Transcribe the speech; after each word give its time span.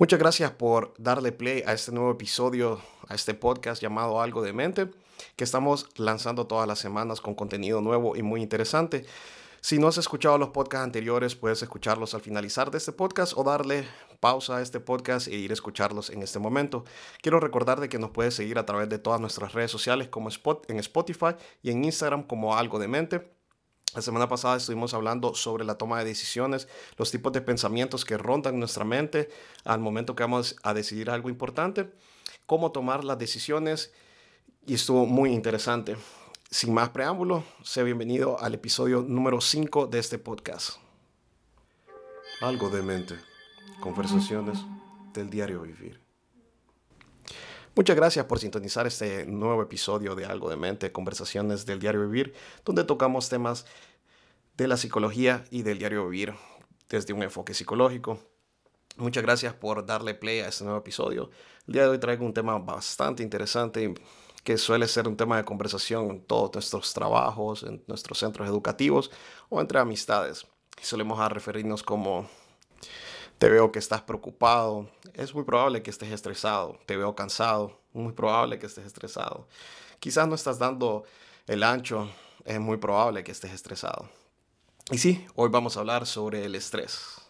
Muchas 0.00 0.20
gracias 0.20 0.52
por 0.52 0.94
darle 0.96 1.32
play 1.32 1.64
a 1.66 1.72
este 1.72 1.90
nuevo 1.90 2.12
episodio, 2.12 2.80
a 3.08 3.16
este 3.16 3.34
podcast 3.34 3.82
llamado 3.82 4.22
Algo 4.22 4.42
de 4.42 4.52
Mente, 4.52 4.92
que 5.34 5.42
estamos 5.42 5.88
lanzando 5.96 6.46
todas 6.46 6.68
las 6.68 6.78
semanas 6.78 7.20
con 7.20 7.34
contenido 7.34 7.80
nuevo 7.80 8.14
y 8.14 8.22
muy 8.22 8.40
interesante. 8.40 9.04
Si 9.60 9.80
no 9.80 9.88
has 9.88 9.98
escuchado 9.98 10.38
los 10.38 10.50
podcasts 10.50 10.84
anteriores, 10.84 11.34
puedes 11.34 11.64
escucharlos 11.64 12.14
al 12.14 12.20
finalizar 12.20 12.70
de 12.70 12.78
este 12.78 12.92
podcast 12.92 13.32
o 13.34 13.42
darle 13.42 13.88
pausa 14.20 14.58
a 14.58 14.62
este 14.62 14.78
podcast 14.78 15.26
e 15.26 15.34
ir 15.34 15.50
a 15.50 15.54
escucharlos 15.54 16.10
en 16.10 16.22
este 16.22 16.38
momento. 16.38 16.84
Quiero 17.20 17.40
recordarte 17.40 17.88
que 17.88 17.98
nos 17.98 18.10
puedes 18.10 18.34
seguir 18.34 18.60
a 18.60 18.66
través 18.66 18.88
de 18.88 19.00
todas 19.00 19.20
nuestras 19.20 19.52
redes 19.52 19.72
sociales 19.72 20.06
como 20.06 20.30
en 20.68 20.78
Spotify 20.78 21.34
y 21.60 21.72
en 21.72 21.84
Instagram 21.84 22.22
como 22.22 22.56
Algo 22.56 22.78
de 22.78 22.86
Mente. 22.86 23.37
La 23.94 24.02
semana 24.02 24.28
pasada 24.28 24.56
estuvimos 24.56 24.92
hablando 24.92 25.34
sobre 25.34 25.64
la 25.64 25.78
toma 25.78 25.98
de 25.98 26.04
decisiones, 26.04 26.68
los 26.98 27.10
tipos 27.10 27.32
de 27.32 27.40
pensamientos 27.40 28.04
que 28.04 28.18
rondan 28.18 28.58
nuestra 28.58 28.84
mente 28.84 29.30
al 29.64 29.80
momento 29.80 30.14
que 30.14 30.22
vamos 30.22 30.56
a 30.62 30.74
decidir 30.74 31.08
algo 31.08 31.30
importante, 31.30 31.90
cómo 32.44 32.70
tomar 32.70 33.02
las 33.02 33.18
decisiones 33.18 33.92
y 34.66 34.74
estuvo 34.74 35.06
muy 35.06 35.32
interesante. 35.32 35.96
Sin 36.50 36.74
más 36.74 36.90
preámbulo, 36.90 37.44
sea 37.62 37.82
bienvenido 37.82 38.38
al 38.40 38.54
episodio 38.54 39.02
número 39.02 39.40
5 39.40 39.86
de 39.86 39.98
este 39.98 40.18
podcast. 40.18 40.76
Algo 42.42 42.68
de 42.68 42.82
mente. 42.82 43.14
Conversaciones 43.80 44.58
del 45.14 45.30
diario 45.30 45.62
vivir. 45.62 46.08
Muchas 47.78 47.94
gracias 47.94 48.24
por 48.24 48.40
sintonizar 48.40 48.88
este 48.88 49.24
nuevo 49.24 49.62
episodio 49.62 50.16
de 50.16 50.26
Algo 50.26 50.50
de 50.50 50.56
Mente, 50.56 50.90
Conversaciones 50.90 51.64
del 51.64 51.78
Diario 51.78 52.00
Vivir, 52.08 52.34
donde 52.64 52.82
tocamos 52.82 53.28
temas 53.28 53.66
de 54.58 54.66
la 54.66 54.76
psicología 54.76 55.44
y 55.52 55.62
del 55.62 55.78
diario 55.78 56.08
vivir 56.08 56.34
desde 56.88 57.12
un 57.12 57.22
enfoque 57.22 57.54
psicológico. 57.54 58.18
Muchas 58.96 59.22
gracias 59.22 59.54
por 59.54 59.86
darle 59.86 60.16
play 60.16 60.40
a 60.40 60.48
este 60.48 60.64
nuevo 60.64 60.80
episodio. 60.80 61.30
El 61.68 61.74
día 61.74 61.82
de 61.84 61.90
hoy 61.90 61.98
traigo 61.98 62.26
un 62.26 62.34
tema 62.34 62.58
bastante 62.58 63.22
interesante 63.22 63.94
que 64.42 64.58
suele 64.58 64.88
ser 64.88 65.06
un 65.06 65.16
tema 65.16 65.36
de 65.36 65.44
conversación 65.44 66.10
en 66.10 66.24
todos 66.24 66.52
nuestros 66.54 66.92
trabajos, 66.92 67.62
en 67.62 67.84
nuestros 67.86 68.18
centros 68.18 68.48
educativos 68.48 69.12
o 69.48 69.60
entre 69.60 69.78
amistades. 69.78 70.44
Solemos 70.82 71.20
a 71.20 71.28
referirnos 71.28 71.84
como 71.84 72.28
te 73.38 73.48
veo 73.48 73.70
que 73.70 73.78
estás 73.78 74.02
preocupado. 74.02 74.90
Es 75.14 75.32
muy 75.32 75.44
probable 75.44 75.84
que 75.84 75.90
estés 75.90 76.10
estresado. 76.10 76.80
Te 76.84 76.96
veo 76.96 77.14
cansado. 77.14 77.78
Muy 77.92 78.12
probable 78.12 78.58
que 78.58 78.66
estés 78.66 78.86
estresado. 78.86 79.46
Quizás 80.00 80.26
no 80.26 80.34
estás 80.34 80.58
dando 80.58 81.04
el 81.46 81.62
ancho. 81.62 82.10
Es 82.44 82.58
muy 82.58 82.78
probable 82.78 83.22
que 83.22 83.30
estés 83.30 83.52
estresado. 83.52 84.08
Y 84.90 84.96
sí, 84.96 85.26
hoy 85.34 85.50
vamos 85.50 85.76
a 85.76 85.80
hablar 85.80 86.06
sobre 86.06 86.46
el 86.46 86.54
estrés. 86.54 87.20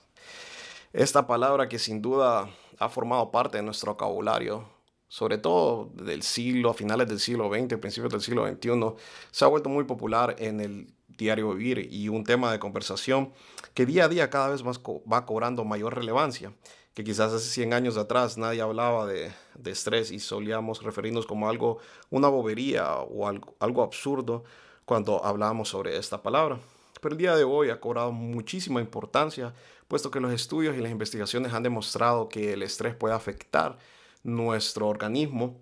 Esta 0.92 1.26
palabra 1.26 1.68
que 1.68 1.80
sin 1.80 2.00
duda 2.00 2.48
ha 2.78 2.88
formado 2.88 3.32
parte 3.32 3.56
de 3.56 3.64
nuestro 3.64 3.94
vocabulario, 3.94 4.68
sobre 5.08 5.38
todo 5.38 5.90
del 5.94 6.22
siglo, 6.22 6.70
a 6.70 6.74
finales 6.74 7.08
del 7.08 7.18
siglo 7.18 7.48
XX, 7.48 7.80
principios 7.80 8.12
del 8.12 8.20
siglo 8.20 8.46
XXI, 8.46 8.94
se 9.32 9.44
ha 9.44 9.48
vuelto 9.48 9.68
muy 9.68 9.82
popular 9.82 10.36
en 10.38 10.60
el 10.60 10.94
diario 11.08 11.52
vivir 11.52 11.88
y 11.92 12.08
un 12.08 12.22
tema 12.22 12.52
de 12.52 12.60
conversación 12.60 13.32
que 13.74 13.86
día 13.86 14.04
a 14.04 14.08
día 14.08 14.30
cada 14.30 14.50
vez 14.50 14.62
más 14.62 14.78
va 14.80 15.26
cobrando 15.26 15.64
mayor 15.64 15.96
relevancia, 15.96 16.52
que 16.94 17.02
quizás 17.02 17.32
hace 17.32 17.50
100 17.50 17.74
años 17.74 17.96
atrás 17.96 18.38
nadie 18.38 18.60
hablaba 18.60 19.04
de, 19.04 19.32
estrés 19.64 20.12
y 20.12 20.20
solíamos 20.20 20.84
referirnos 20.84 21.26
como 21.26 21.48
algo, 21.48 21.78
una 22.08 22.28
bobería 22.28 22.98
o 22.98 23.26
algo, 23.26 23.56
algo 23.58 23.82
absurdo 23.82 24.44
cuando 24.84 25.24
hablábamos 25.24 25.70
sobre 25.70 25.96
esta 25.96 26.22
palabra. 26.22 26.60
Pero 27.00 27.14
el 27.14 27.18
día 27.18 27.36
de 27.36 27.44
hoy 27.44 27.70
ha 27.70 27.80
cobrado 27.80 28.12
muchísima 28.12 28.80
importancia, 28.80 29.54
puesto 29.86 30.10
que 30.10 30.20
los 30.20 30.32
estudios 30.32 30.76
y 30.76 30.80
las 30.80 30.90
investigaciones 30.90 31.52
han 31.52 31.62
demostrado 31.62 32.28
que 32.28 32.52
el 32.52 32.62
estrés 32.62 32.94
puede 32.94 33.14
afectar 33.14 33.78
nuestro 34.22 34.88
organismo, 34.88 35.60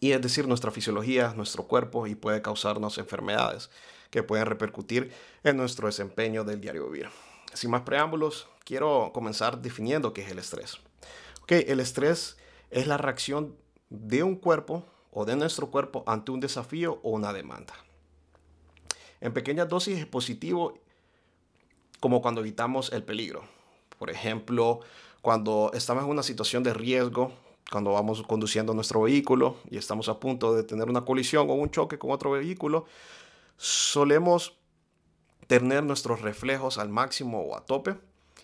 y 0.00 0.12
es 0.12 0.20
decir, 0.20 0.48
nuestra 0.48 0.70
fisiología, 0.70 1.32
nuestro 1.36 1.64
cuerpo, 1.64 2.06
y 2.06 2.14
puede 2.14 2.42
causarnos 2.42 2.98
enfermedades 2.98 3.70
que 4.10 4.22
pueden 4.22 4.46
repercutir 4.46 5.12
en 5.44 5.56
nuestro 5.56 5.86
desempeño 5.86 6.44
del 6.44 6.60
diario 6.60 6.90
vivir. 6.90 7.08
Sin 7.54 7.70
más 7.70 7.82
preámbulos, 7.82 8.48
quiero 8.64 9.10
comenzar 9.14 9.62
definiendo 9.62 10.12
qué 10.12 10.22
es 10.22 10.30
el 10.30 10.38
estrés. 10.38 10.78
Ok, 11.42 11.52
el 11.52 11.80
estrés 11.80 12.36
es 12.70 12.86
la 12.86 12.98
reacción 12.98 13.56
de 13.90 14.22
un 14.22 14.36
cuerpo 14.36 14.84
o 15.12 15.24
de 15.24 15.36
nuestro 15.36 15.70
cuerpo 15.70 16.02
ante 16.06 16.30
un 16.30 16.40
desafío 16.40 17.00
o 17.02 17.10
una 17.10 17.32
demanda. 17.32 17.74
En 19.22 19.32
pequeñas 19.32 19.68
dosis 19.68 20.00
es 20.00 20.06
positivo 20.06 20.74
como 22.00 22.20
cuando 22.20 22.40
evitamos 22.40 22.92
el 22.92 23.04
peligro. 23.04 23.44
Por 23.96 24.10
ejemplo, 24.10 24.80
cuando 25.20 25.70
estamos 25.74 26.02
en 26.02 26.10
una 26.10 26.24
situación 26.24 26.64
de 26.64 26.74
riesgo, 26.74 27.32
cuando 27.70 27.92
vamos 27.92 28.20
conduciendo 28.24 28.74
nuestro 28.74 29.02
vehículo 29.02 29.58
y 29.70 29.76
estamos 29.76 30.08
a 30.08 30.18
punto 30.18 30.56
de 30.56 30.64
tener 30.64 30.90
una 30.90 31.04
colisión 31.04 31.48
o 31.48 31.54
un 31.54 31.70
choque 31.70 32.00
con 32.00 32.10
otro 32.10 32.32
vehículo, 32.32 32.84
solemos 33.56 34.58
tener 35.46 35.84
nuestros 35.84 36.20
reflejos 36.20 36.76
al 36.78 36.88
máximo 36.88 37.42
o 37.42 37.56
a 37.56 37.64
tope. 37.64 37.94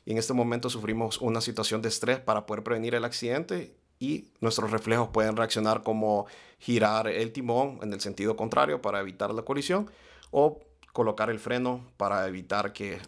Y 0.07 0.13
en 0.13 0.19
este 0.19 0.33
momento 0.33 0.71
sufrimos 0.71 1.21
una 1.21 1.41
situación 1.41 1.83
de 1.83 1.89
estrés 1.89 2.21
para 2.21 2.47
poder 2.47 2.63
prevenir 2.63 2.95
el 2.95 3.05
accidente 3.05 3.75
y 3.99 4.29
nuestros 4.41 4.71
reflejos 4.71 5.09
pueden 5.09 5.37
reaccionar 5.37 5.83
como 5.83 6.27
girar 6.61 7.09
el 7.09 7.33
timón 7.33 7.81
en 7.83 7.93
el 7.93 8.01
sentido 8.01 8.37
contrario 8.37 8.81
para 8.81 9.01
evitar 9.01 9.35
la 9.35 9.43
colisión 9.43 9.91
o 10.31 10.61
colocar 10.99 11.31
el 11.31 11.39
freno 11.39 11.87
para 11.97 12.27
evitar 12.27 12.73
que 12.73 13.01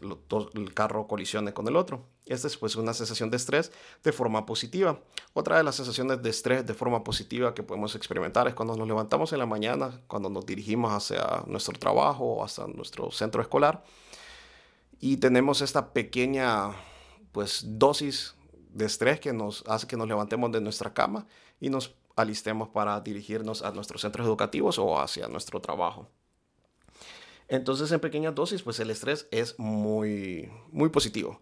el 0.54 0.74
carro 0.74 1.08
colisione 1.08 1.52
con 1.52 1.66
el 1.66 1.74
otro. 1.74 2.06
Esta 2.24 2.46
es 2.46 2.56
pues 2.56 2.76
una 2.76 2.94
sensación 2.94 3.30
de 3.30 3.36
estrés 3.36 3.72
de 4.04 4.12
forma 4.12 4.46
positiva. 4.46 5.00
Otra 5.32 5.56
de 5.56 5.64
las 5.64 5.74
sensaciones 5.74 6.22
de 6.22 6.30
estrés 6.30 6.64
de 6.64 6.72
forma 6.72 7.02
positiva 7.02 7.52
que 7.52 7.64
podemos 7.64 7.96
experimentar 7.96 8.46
es 8.46 8.54
cuando 8.54 8.76
nos 8.76 8.86
levantamos 8.86 9.32
en 9.32 9.40
la 9.40 9.46
mañana, 9.46 10.02
cuando 10.06 10.30
nos 10.30 10.46
dirigimos 10.46 10.92
hacia 10.92 11.42
nuestro 11.48 11.76
trabajo 11.80 12.24
o 12.34 12.44
hacia 12.44 12.68
nuestro 12.68 13.10
centro 13.10 13.42
escolar 13.42 13.82
y 15.00 15.16
tenemos 15.16 15.60
esta 15.60 15.92
pequeña 15.92 16.70
pues 17.32 17.64
dosis 17.66 18.36
de 18.72 18.84
estrés 18.84 19.18
que 19.18 19.32
nos 19.32 19.64
hace 19.66 19.88
que 19.88 19.96
nos 19.96 20.06
levantemos 20.06 20.52
de 20.52 20.60
nuestra 20.60 20.94
cama 20.94 21.26
y 21.58 21.70
nos 21.70 21.96
alistemos 22.14 22.68
para 22.68 23.00
dirigirnos 23.00 23.62
a 23.62 23.72
nuestros 23.72 24.02
centros 24.02 24.28
educativos 24.28 24.78
o 24.78 25.00
hacia 25.00 25.26
nuestro 25.26 25.60
trabajo. 25.60 26.08
Entonces, 27.50 27.90
en 27.90 27.98
pequeñas 27.98 28.34
dosis, 28.36 28.62
pues 28.62 28.78
el 28.78 28.90
estrés 28.90 29.26
es 29.32 29.58
muy, 29.58 30.48
muy 30.70 30.88
positivo. 30.88 31.40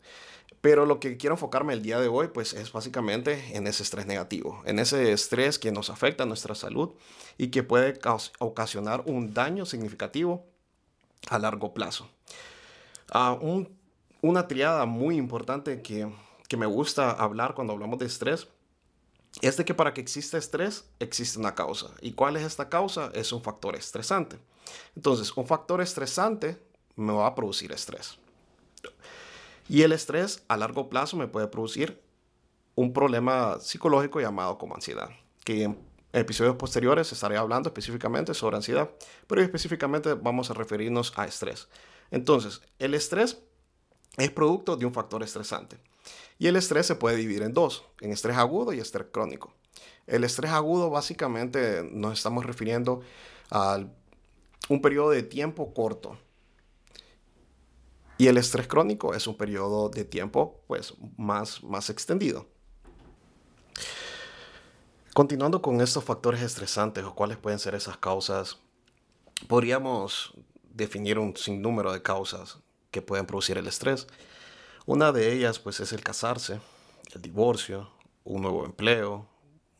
Pero 0.62 0.86
lo 0.86 1.00
que 1.00 1.18
quiero 1.18 1.34
enfocarme 1.34 1.74
el 1.74 1.82
día 1.82 2.00
de 2.00 2.08
hoy, 2.08 2.28
pues 2.28 2.54
es 2.54 2.72
básicamente 2.72 3.54
en 3.54 3.66
ese 3.66 3.82
estrés 3.82 4.06
negativo, 4.06 4.62
en 4.64 4.78
ese 4.78 5.12
estrés 5.12 5.58
que 5.58 5.70
nos 5.70 5.90
afecta 5.90 6.24
a 6.24 6.26
nuestra 6.26 6.54
salud 6.54 6.94
y 7.36 7.48
que 7.48 7.62
puede 7.62 8.00
ocasionar 8.38 9.02
un 9.04 9.34
daño 9.34 9.66
significativo 9.66 10.46
a 11.28 11.38
largo 11.38 11.74
plazo. 11.74 12.08
Ah, 13.10 13.38
una 14.22 14.48
triada 14.48 14.86
muy 14.86 15.16
importante 15.16 15.82
que, 15.82 16.10
que 16.48 16.56
me 16.56 16.66
gusta 16.66 17.10
hablar 17.10 17.54
cuando 17.54 17.74
hablamos 17.74 17.98
de 17.98 18.06
estrés 18.06 18.48
es 19.40 19.56
de 19.56 19.64
que 19.64 19.74
para 19.74 19.94
que 19.94 20.00
exista 20.00 20.38
estrés 20.38 20.84
existe 20.98 21.38
una 21.38 21.54
causa. 21.54 21.88
¿Y 22.00 22.12
cuál 22.12 22.36
es 22.36 22.42
esta 22.42 22.68
causa? 22.68 23.10
Es 23.14 23.32
un 23.32 23.42
factor 23.42 23.76
estresante. 23.76 24.38
Entonces, 24.96 25.32
un 25.36 25.46
factor 25.46 25.80
estresante 25.80 26.60
me 26.96 27.12
va 27.12 27.26
a 27.26 27.34
producir 27.34 27.72
estrés. 27.72 28.18
Y 29.68 29.82
el 29.82 29.92
estrés 29.92 30.42
a 30.48 30.56
largo 30.56 30.88
plazo 30.88 31.16
me 31.16 31.28
puede 31.28 31.46
producir 31.46 32.02
un 32.74 32.92
problema 32.92 33.58
psicológico 33.60 34.20
llamado 34.20 34.56
como 34.56 34.74
ansiedad, 34.74 35.10
que 35.44 35.64
en 35.64 35.78
episodios 36.12 36.56
posteriores 36.56 37.12
estaré 37.12 37.36
hablando 37.36 37.68
específicamente 37.68 38.34
sobre 38.34 38.56
ansiedad, 38.56 38.90
pero 39.26 39.42
específicamente 39.42 40.14
vamos 40.14 40.50
a 40.50 40.54
referirnos 40.54 41.12
a 41.16 41.26
estrés. 41.26 41.68
Entonces, 42.10 42.62
el 42.78 42.94
estrés 42.94 43.38
es 44.16 44.30
producto 44.30 44.76
de 44.76 44.86
un 44.86 44.94
factor 44.94 45.22
estresante. 45.22 45.78
Y 46.38 46.46
el 46.46 46.56
estrés 46.56 46.86
se 46.86 46.94
puede 46.94 47.16
dividir 47.16 47.42
en 47.42 47.52
dos, 47.52 47.84
en 48.00 48.12
estrés 48.12 48.36
agudo 48.36 48.72
y 48.72 48.78
estrés 48.78 49.08
crónico. 49.10 49.52
El 50.06 50.24
estrés 50.24 50.52
agudo 50.52 50.88
básicamente 50.88 51.86
nos 51.90 52.14
estamos 52.14 52.46
refiriendo 52.46 53.00
a 53.50 53.84
un 54.68 54.80
periodo 54.80 55.10
de 55.10 55.22
tiempo 55.22 55.74
corto. 55.74 56.18
Y 58.18 58.26
el 58.26 58.36
estrés 58.36 58.66
crónico 58.66 59.14
es 59.14 59.26
un 59.26 59.36
periodo 59.36 59.88
de 59.88 60.04
tiempo 60.04 60.60
pues 60.66 60.94
más, 61.16 61.62
más 61.62 61.90
extendido. 61.90 62.46
Continuando 65.14 65.62
con 65.62 65.80
estos 65.80 66.04
factores 66.04 66.42
estresantes 66.42 67.04
o 67.04 67.14
cuáles 67.14 67.38
pueden 67.38 67.58
ser 67.58 67.74
esas 67.74 67.96
causas, 67.96 68.58
podríamos 69.46 70.34
definir 70.70 71.18
un 71.18 71.36
sinnúmero 71.36 71.92
de 71.92 72.02
causas 72.02 72.58
que 72.90 73.02
pueden 73.02 73.26
producir 73.26 73.58
el 73.58 73.66
estrés. 73.66 74.06
Una 74.88 75.12
de 75.12 75.34
ellas 75.34 75.58
pues 75.58 75.80
es 75.80 75.92
el 75.92 76.02
casarse, 76.02 76.62
el 77.12 77.20
divorcio, 77.20 77.90
un 78.24 78.40
nuevo 78.40 78.64
empleo, 78.64 79.26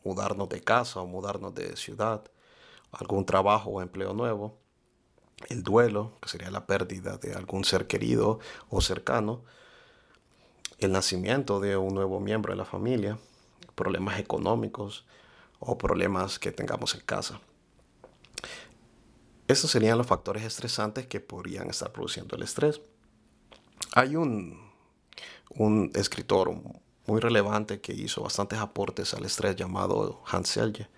mudarnos 0.05 0.50
de 0.50 0.60
casa 0.60 1.00
o 1.00 1.06
mudarnos 1.06 1.55
de 1.55 1.78
ciudad, 1.78 2.31
algún 2.93 3.25
trabajo 3.25 3.70
o 3.70 3.81
empleo 3.81 4.12
nuevo, 4.12 4.58
el 5.49 5.62
duelo, 5.62 6.12
que 6.20 6.28
sería 6.28 6.50
la 6.50 6.66
pérdida 6.66 7.16
de 7.16 7.32
algún 7.32 7.64
ser 7.64 7.87
querido 7.87 8.38
o 8.69 8.82
cercano, 8.82 9.44
el 10.78 10.93
nacimiento 10.93 11.58
de 11.58 11.78
un 11.78 11.94
nuevo 11.94 12.20
miembro 12.20 12.52
de 12.52 12.58
la 12.58 12.66
familia, 12.66 13.19
problemas 13.75 14.20
económicos 14.20 15.06
o 15.58 15.78
problemas 15.78 16.38
que 16.38 16.52
tengamos 16.52 16.94
en 16.94 17.00
casa. 17.00 17.40
Estos 19.46 19.70
serían 19.70 19.96
los 19.96 20.06
factores 20.06 20.44
estresantes 20.44 21.06
que 21.06 21.20
podrían 21.20 21.70
estar 21.70 21.93
produciendo 21.93 22.37
el 22.37 22.43
estrés. 22.43 22.82
Hay 23.94 24.14
un, 24.14 24.68
un 25.50 25.90
escritor 25.94 26.52
muy 27.06 27.20
relevante 27.20 27.80
que 27.80 27.92
hizo 27.92 28.22
bastantes 28.22 28.58
aportes 28.58 29.14
al 29.14 29.24
estrés 29.24 29.56
llamado 29.56 30.22
Hans 30.30 30.48
Selye. 30.50 30.88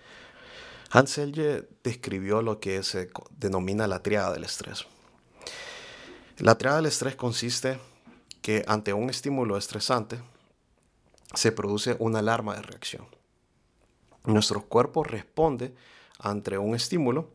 Hans 0.90 1.10
Selye 1.10 1.68
describió 1.84 2.42
lo 2.42 2.58
que 2.58 2.82
se 2.82 3.10
denomina 3.38 3.86
la 3.86 4.02
triada 4.02 4.32
del 4.32 4.44
estrés. 4.44 4.86
La 6.38 6.58
triada 6.58 6.78
del 6.78 6.86
estrés 6.86 7.16
consiste 7.16 7.78
que 8.42 8.64
ante 8.66 8.92
un 8.92 9.10
estímulo 9.10 9.56
estresante 9.56 10.20
se 11.34 11.52
produce 11.52 11.96
una 11.98 12.18
alarma 12.18 12.56
de 12.56 12.62
reacción. 12.62 13.06
Nuestro 14.24 14.62
cuerpo 14.66 15.04
responde 15.04 15.74
ante 16.18 16.58
un 16.58 16.74
estímulo 16.74 17.30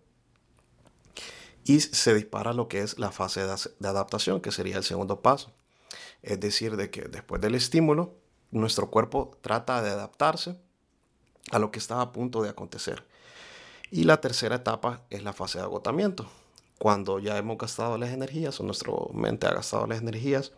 y 1.64 1.80
se 1.80 2.14
dispara 2.14 2.54
lo 2.54 2.68
que 2.68 2.82
es 2.82 3.00
la 3.00 3.12
fase 3.12 3.42
de 3.42 3.88
adaptación, 3.88 4.42
que 4.42 4.52
sería 4.52 4.78
el 4.78 4.84
segundo 4.84 5.22
paso. 5.22 5.52
Es 6.22 6.40
decir, 6.40 6.76
de 6.76 6.90
que 6.90 7.04
después 7.04 7.42
del 7.42 7.56
estímulo, 7.56 8.16
nuestro 8.52 8.90
cuerpo 8.90 9.38
trata 9.42 9.82
de 9.82 9.92
adaptarse 9.92 10.56
a 11.52 11.60
lo 11.60 11.72
que 11.72 11.80
está 11.80 12.02
a 12.02 12.12
punto 12.12 12.42
de 12.42 12.50
acontecer. 12.50 13.04
Y 13.92 14.04
la 14.04 14.22
tercera 14.22 14.56
etapa 14.56 15.04
es 15.10 15.24
la 15.24 15.34
fase 15.34 15.60
de 15.60 15.64
agotamiento. 15.64 16.28
Cuando 16.80 17.20
ya 17.20 17.38
hemos 17.38 17.58
gastado 17.58 17.98
las 17.98 18.10
energías 18.10 18.60
o 18.60 18.64
nuestra 18.64 18.92
mente 19.14 19.48
ha 19.48 19.54
gastado 19.54 19.88
las 19.88 20.02
energías 20.02 20.52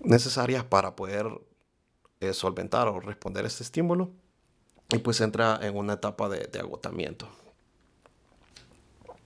necesarias 0.00 0.64
para 0.64 0.94
poder 0.94 1.26
eh, 2.20 2.32
solventar 2.32 2.88
o 2.88 3.00
responder 3.00 3.44
a 3.44 3.48
este 3.48 3.64
estímulo 3.64 4.10
y 4.90 4.98
pues 4.98 5.20
entra 5.20 5.58
en 5.62 5.76
una 5.76 5.94
etapa 5.94 6.28
de 6.28 6.60
agotamiento. 6.60 7.28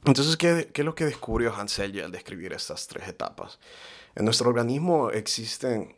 Entonces, 0.04 0.36
¿qué, 0.36 0.70
es 0.74 0.84
lo 0.84 0.94
que 0.94 1.04
descubrió 1.04 1.54
Hansel 1.54 2.02
al 2.02 2.12
describir 2.12 2.52
estas 2.52 2.86
tres 2.86 3.06
etapas? 3.08 3.58
En 4.14 4.24
nuestro 4.24 4.48
organismo 4.48 5.10
existen 5.10 5.96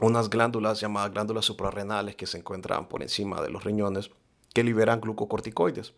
unas 0.00 0.30
glándulas 0.30 0.80
llamadas 0.80 1.10
glándulas 1.10 1.44
suprarrenales 1.44 2.14
que 2.14 2.26
se 2.26 2.38
encuentran 2.38 2.88
por 2.88 3.02
encima 3.02 3.42
de 3.42 3.50
los 3.50 3.64
riñones 3.64 4.10
que 4.54 4.62
liberan 4.62 5.00
glucocorticoides. 5.00 5.94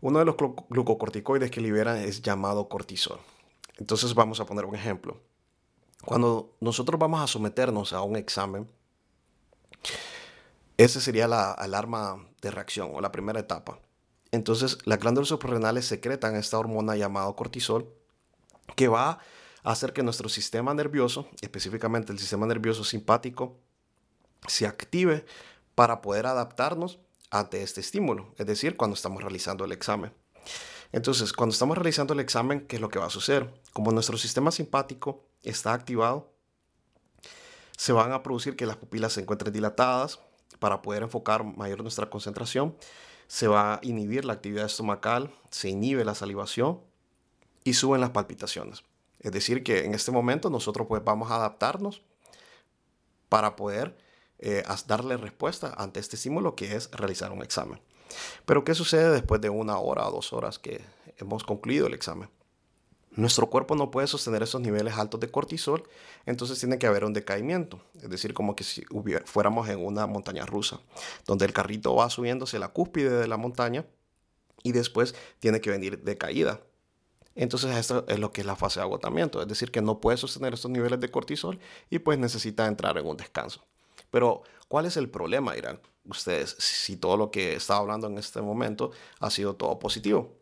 Uno 0.00 0.18
de 0.18 0.24
los 0.24 0.36
glucocorticoides 0.36 1.50
que 1.50 1.60
liberan 1.60 1.98
es 1.98 2.22
llamado 2.22 2.68
cortisol. 2.68 3.18
Entonces 3.76 4.14
vamos 4.14 4.40
a 4.40 4.46
poner 4.46 4.64
un 4.64 4.74
ejemplo. 4.74 5.20
Cuando 6.04 6.56
nosotros 6.60 6.98
vamos 6.98 7.20
a 7.20 7.26
someternos 7.26 7.92
a 7.92 8.02
un 8.02 8.16
examen, 8.16 8.70
esa 10.78 11.00
sería 11.00 11.28
la 11.28 11.52
alarma 11.52 12.26
de 12.40 12.50
reacción 12.50 12.90
o 12.94 13.00
la 13.00 13.12
primera 13.12 13.40
etapa. 13.40 13.78
Entonces, 14.32 14.78
las 14.84 14.98
glándulas 14.98 15.28
suprarrenales 15.28 15.86
secretan 15.86 16.36
esta 16.36 16.58
hormona 16.58 16.96
llamada 16.96 17.32
cortisol 17.34 17.92
que 18.74 18.88
va 18.88 19.20
a 19.62 19.70
hacer 19.70 19.92
que 19.92 20.02
nuestro 20.02 20.28
sistema 20.28 20.74
nervioso, 20.74 21.28
específicamente 21.40 22.12
el 22.12 22.18
sistema 22.18 22.46
nervioso 22.46 22.84
simpático, 22.84 23.58
se 24.46 24.66
active 24.66 25.24
para 25.74 26.00
poder 26.00 26.26
adaptarnos 26.26 26.98
ante 27.30 27.62
este 27.62 27.80
estímulo, 27.80 28.34
es 28.38 28.46
decir, 28.46 28.76
cuando 28.76 28.94
estamos 28.94 29.22
realizando 29.22 29.64
el 29.64 29.72
examen. 29.72 30.12
Entonces, 30.92 31.32
cuando 31.32 31.52
estamos 31.52 31.76
realizando 31.76 32.14
el 32.14 32.20
examen, 32.20 32.66
¿qué 32.66 32.76
es 32.76 32.82
lo 32.82 32.88
que 32.88 32.98
va 32.98 33.06
a 33.06 33.10
suceder? 33.10 33.52
Como 33.72 33.90
nuestro 33.90 34.16
sistema 34.16 34.52
simpático 34.52 35.24
está 35.42 35.72
activado, 35.72 36.32
se 37.76 37.92
van 37.92 38.12
a 38.12 38.22
producir 38.22 38.56
que 38.56 38.66
las 38.66 38.76
pupilas 38.76 39.12
se 39.12 39.20
encuentren 39.20 39.52
dilatadas 39.52 40.20
para 40.58 40.80
poder 40.80 41.02
enfocar 41.02 41.44
mayor 41.44 41.82
nuestra 41.82 42.08
concentración 42.08 42.76
se 43.28 43.48
va 43.48 43.74
a 43.74 43.80
inhibir 43.82 44.24
la 44.24 44.34
actividad 44.34 44.66
estomacal, 44.66 45.34
se 45.50 45.68
inhibe 45.68 46.04
la 46.04 46.14
salivación 46.14 46.80
y 47.64 47.74
suben 47.74 48.00
las 48.00 48.10
palpitaciones. 48.10 48.84
Es 49.20 49.32
decir, 49.32 49.64
que 49.64 49.84
en 49.84 49.94
este 49.94 50.12
momento 50.12 50.50
nosotros 50.50 50.86
pues 50.86 51.02
vamos 51.02 51.30
a 51.30 51.36
adaptarnos 51.36 52.02
para 53.28 53.56
poder 53.56 53.96
eh, 54.38 54.62
darle 54.86 55.16
respuesta 55.16 55.74
ante 55.76 56.00
este 56.00 56.16
estímulo 56.16 56.54
que 56.54 56.76
es 56.76 56.90
realizar 56.92 57.32
un 57.32 57.42
examen. 57.42 57.80
Pero 58.44 58.64
¿qué 58.64 58.74
sucede 58.74 59.10
después 59.10 59.40
de 59.40 59.50
una 59.50 59.78
hora 59.78 60.06
o 60.06 60.12
dos 60.12 60.32
horas 60.32 60.58
que 60.58 60.84
hemos 61.18 61.44
concluido 61.44 61.86
el 61.86 61.94
examen? 61.94 62.28
Nuestro 63.16 63.48
cuerpo 63.48 63.74
no 63.74 63.90
puede 63.90 64.06
sostener 64.06 64.42
esos 64.42 64.60
niveles 64.60 64.94
altos 64.94 65.20
de 65.20 65.30
cortisol, 65.30 65.88
entonces 66.26 66.58
tiene 66.58 66.78
que 66.78 66.86
haber 66.86 67.02
un 67.02 67.14
decaimiento, 67.14 67.80
es 67.94 68.10
decir, 68.10 68.34
como 68.34 68.54
que 68.54 68.62
si 68.62 68.84
fuéramos 69.24 69.68
en 69.70 69.84
una 69.84 70.06
montaña 70.06 70.44
rusa, 70.44 70.80
donde 71.26 71.46
el 71.46 71.54
carrito 71.54 71.94
va 71.94 72.10
subiéndose 72.10 72.58
la 72.58 72.68
cúspide 72.68 73.18
de 73.18 73.26
la 73.26 73.38
montaña 73.38 73.86
y 74.62 74.72
después 74.72 75.14
tiene 75.40 75.62
que 75.62 75.70
venir 75.70 76.02
de 76.02 76.18
caída. 76.18 76.60
Entonces 77.34 77.74
esto 77.74 78.04
es 78.06 78.18
lo 78.18 78.32
que 78.32 78.42
es 78.42 78.46
la 78.46 78.56
fase 78.56 78.80
de 78.80 78.84
agotamiento, 78.84 79.40
es 79.40 79.48
decir, 79.48 79.70
que 79.70 79.80
no 79.80 79.98
puede 79.98 80.18
sostener 80.18 80.52
estos 80.52 80.70
niveles 80.70 81.00
de 81.00 81.10
cortisol 81.10 81.58
y 81.88 81.98
pues 81.98 82.18
necesita 82.18 82.66
entrar 82.66 82.98
en 82.98 83.06
un 83.06 83.16
descanso. 83.16 83.64
Pero, 84.10 84.42
¿cuál 84.68 84.84
es 84.86 84.96
el 84.98 85.08
problema, 85.08 85.54
dirán 85.54 85.80
ustedes, 86.04 86.54
si 86.58 86.96
todo 86.96 87.16
lo 87.16 87.30
que 87.30 87.54
estaba 87.54 87.80
hablando 87.80 88.06
en 88.06 88.18
este 88.18 88.40
momento 88.40 88.92
ha 89.20 89.30
sido 89.30 89.56
todo 89.56 89.78
positivo? 89.78 90.36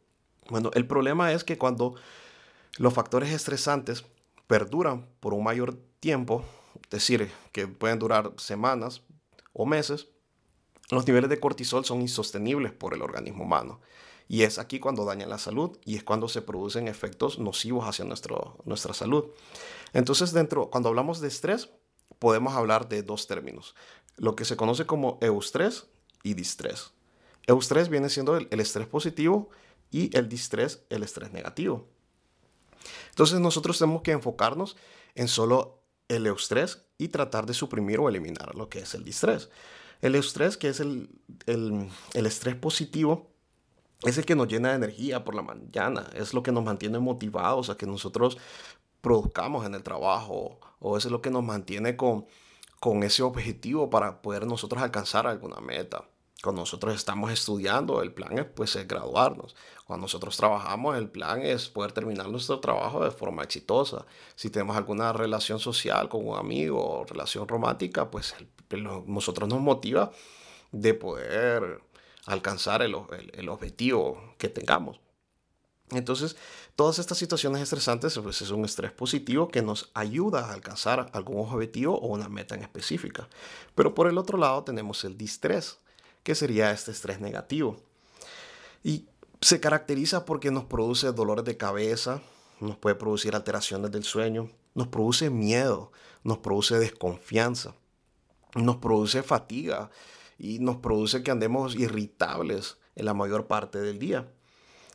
Bueno, 0.51 0.71
el 0.75 0.87
problema 0.87 1.33
es 1.33 1.43
que 1.43 1.57
cuando 1.57 1.95
los 2.79 2.93
factores 2.93 3.31
estresantes 3.31 4.05
perduran 4.47 5.09
por 5.21 5.33
un 5.35 5.45
mayor 5.45 5.79
tiempo, 6.01 6.45
es 6.85 6.91
decir, 6.91 7.31
que 7.53 7.69
pueden 7.69 7.99
durar 7.99 8.33
semanas 8.37 9.03
o 9.53 9.65
meses. 9.65 10.09
Los 10.91 11.07
niveles 11.07 11.31
de 11.31 11.41
cortisol 11.41 11.85
son 11.85 12.03
insostenibles 12.03 12.73
por 12.73 12.95
el 12.95 13.03
organismo 13.03 13.45
humano. 13.45 13.81
Y 14.27 14.43
es 14.43 14.59
aquí 14.59 14.81
cuando 14.81 15.05
dañan 15.05 15.29
la 15.29 15.39
salud 15.39 15.79
y 15.85 15.97
es 15.97 16.05
cuando 16.05 16.29
se 16.29 16.43
producen 16.43 16.89
efectos 16.89 17.39
nocivos 17.39 17.87
hacia 17.87 18.05
nuestro, 18.05 18.59
nuestra 18.65 18.95
salud. 18.95 19.27
Entonces, 19.93 20.33
dentro, 20.33 20.71
cuando 20.71 20.89
hablamos 20.89 21.21
de 21.21 21.29
estrés, 21.29 21.71
podemos 22.19 22.55
hablar 22.55 22.89
de 22.89 23.03
dos 23.03 23.27
términos. 23.27 23.75
Lo 24.17 24.35
que 24.35 24.45
se 24.45 24.57
conoce 24.57 24.87
como 24.87 25.19
eustrés 25.21 25.87
y 26.23 26.35
distrés. 26.35 26.93
Eustrés 27.47 27.89
viene 27.89 28.09
siendo 28.09 28.37
el 28.37 28.61
estrés 28.61 28.87
positivo 28.87 29.51
y 29.91 30.17
el 30.17 30.29
distrés 30.29 30.85
el 30.89 31.03
estrés 31.03 31.33
negativo. 31.33 31.87
Entonces 33.11 33.41
nosotros 33.41 33.79
tenemos 33.79 34.03
que 34.03 34.13
enfocarnos 34.13 34.77
en 35.15 35.29
solo 35.29 35.83
el 36.09 36.27
eustrés 36.27 36.87
y 36.99 37.09
tratar 37.09 37.47
de 37.47 37.55
suprimir 37.55 37.99
o 37.99 38.09
eliminar 38.09 38.55
lo 38.55 38.69
que 38.69 38.81
es 38.81 38.95
el 38.95 39.05
distrés. 39.05 39.51
El 40.01 40.15
eustrés, 40.15 40.57
que 40.57 40.69
es 40.69 40.81
el, 40.81 41.09
estrés 42.13 42.55
positivo, 42.57 43.31
es 44.03 44.19
el 44.19 44.27
que 44.27 44.35
nos 44.35 44.49
llena 44.49 44.71
de 44.71 44.77
energía 44.77 45.25
por 45.25 45.35
la 45.35 45.43
mañana, 45.43 46.11
es 46.15 46.35
lo 46.35 46.43
que 46.43 46.53
nos 46.53 46.65
mantiene 46.65 46.99
motivados 46.99 47.71
a 47.71 47.77
que 47.77 47.87
nosotros 47.87 48.37
produzcamos 49.01 49.65
en 49.65 49.75
el 49.75 49.83
trabajo 49.83 50.61
o 50.79 50.99
es 50.99 51.07
lo 51.07 51.23
que 51.23 51.31
nos 51.31 51.43
mantiene 51.43 51.97
con, 51.97 52.27
con 52.81 53.03
ese 53.03 53.23
objetivo 53.23 53.89
para 53.89 54.21
poder 54.21 54.47
nosotros 54.47 54.83
alcanzar 54.83 55.27
alguna 55.27 55.61
meta. 55.61 56.05
Cuando 56.45 56.61
nosotros 56.61 56.95
estamos 56.95 57.33
estudiando, 57.33 58.03
el 58.03 58.13
plan 58.13 58.39
es 58.39 58.45
pues 58.45 58.77
graduarnos. 58.87 59.57
Cuando 59.87 60.05
nosotros 60.05 60.37
trabajamos, 60.37 60.95
el 60.99 61.09
plan 61.09 61.41
es 61.41 61.71
poder 61.71 61.93
terminar 61.93 62.29
nuestro 62.29 62.61
trabajo 62.61 63.03
de 63.03 63.11
forma 63.11 63.43
exitosa. 63.43 64.05
Si 64.37 64.51
tenemos 64.51 64.77
alguna 64.77 65.15
relación 65.15 65.59
social 65.59 66.11
con 66.11 66.29
un 66.29 66.37
amigo 66.37 67.01
o 67.01 67.05
relación 67.07 67.49
romántica, 67.49 68.11
pues 68.11 68.35
nosotros 69.07 69.49
nos 69.49 69.61
motiva 69.61 70.11
de 70.71 70.93
poder 70.93 71.81
alcanzar 72.27 72.83
el, 72.83 72.95
el, 73.33 73.49
objetivo 73.49 74.35
que 74.37 74.51
tengamos. 74.51 75.01
Entonces, 75.93 76.37
todas 76.77 76.99
estas 76.99 77.17
situaciones 77.17 77.63
estresantes 77.63 78.19
pues, 78.19 78.43
es 78.43 78.51
un 78.51 78.67
estrés 78.67 78.93
positivo 78.93 79.49
que 79.49 79.63
nos 79.63 79.91
ayuda 79.95 80.51
a 80.51 80.53
alcanzar 80.53 81.11
algún 81.15 81.39
objetivo 81.39 81.99
o 81.99 82.09
una 82.09 82.29
meta 82.29 82.55
en 82.55 82.61
específica. 82.61 83.31
Pero 83.75 83.95
por 83.95 84.09
el 84.09 84.19
otro 84.19 84.37
lado 84.37 84.63
tenemos 84.63 85.05
el 85.05 85.17
distrés, 85.17 85.79
que 86.25 86.35
sería 86.35 86.73
este 86.73 86.91
estrés 86.91 87.21
negativo. 87.21 87.77
Y 88.83 89.07
se 89.41 89.61
caracteriza 89.61 90.25
porque 90.25 90.51
nos 90.51 90.65
produce 90.65 91.13
dolores 91.13 91.45
de 91.45 91.57
cabeza, 91.57 92.23
nos 92.61 92.77
puede 92.77 92.97
producir 92.97 93.37
alteraciones 93.37 93.93
del 93.93 94.03
sueño, 94.03 94.51
nos 94.75 94.89
produce 94.89 95.31
miedo, 95.31 95.93
nos 96.25 96.39
produce 96.39 96.79
desconfianza, 96.79 97.75
nos 98.57 98.77
produce 98.77 99.23
fatiga 99.23 99.91
y 100.39 100.59
nos 100.59 100.79
produce 100.79 101.23
que 101.23 101.31
andemos 101.31 101.77
irritables 101.77 102.79
en 102.97 103.05
la 103.05 103.15
mayor 103.15 103.47
parte 103.47 103.81
del 103.81 103.99
día. 103.99 104.33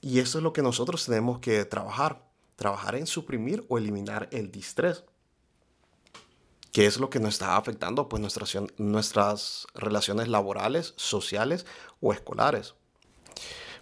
Y 0.02 0.20
eso 0.20 0.40
es 0.40 0.44
lo 0.44 0.54
que 0.54 0.62
nosotros 0.62 1.06
tenemos 1.06 1.40
que 1.40 1.64
trabajar, 1.66 2.28
trabajar 2.56 2.96
en 2.96 3.06
suprimir 3.06 3.66
o 3.70 3.78
eliminar 3.78 4.30
el 4.32 4.52
distrés 4.52 5.04
que 6.72 6.86
es 6.86 7.00
lo 7.00 7.10
que 7.10 7.20
nos 7.20 7.36
está 7.36 7.58
afectando 7.58 8.10
pues 8.10 8.22
nuestras, 8.22 8.58
nuestras 8.78 9.68
relaciones 9.74 10.28
laborales, 10.28 10.94
sociales 10.98 11.66
o 12.02 12.14
escolares. 12.14 12.76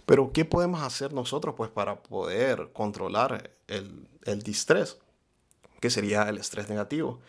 Pero 0.06 0.32
¿qué 0.32 0.44
podemos 0.44 0.82
hacer 0.82 1.12
nosotros 1.12 1.54
pues 1.54 1.70
para 1.70 2.02
poder 2.02 2.70
controlar 2.72 3.50
el, 3.66 4.08
el 4.24 4.42
distrés? 4.42 4.96
Que 5.80 5.90
sería 5.90 6.22
el 6.22 6.38
estrés 6.38 6.68
negativo. 6.68 7.20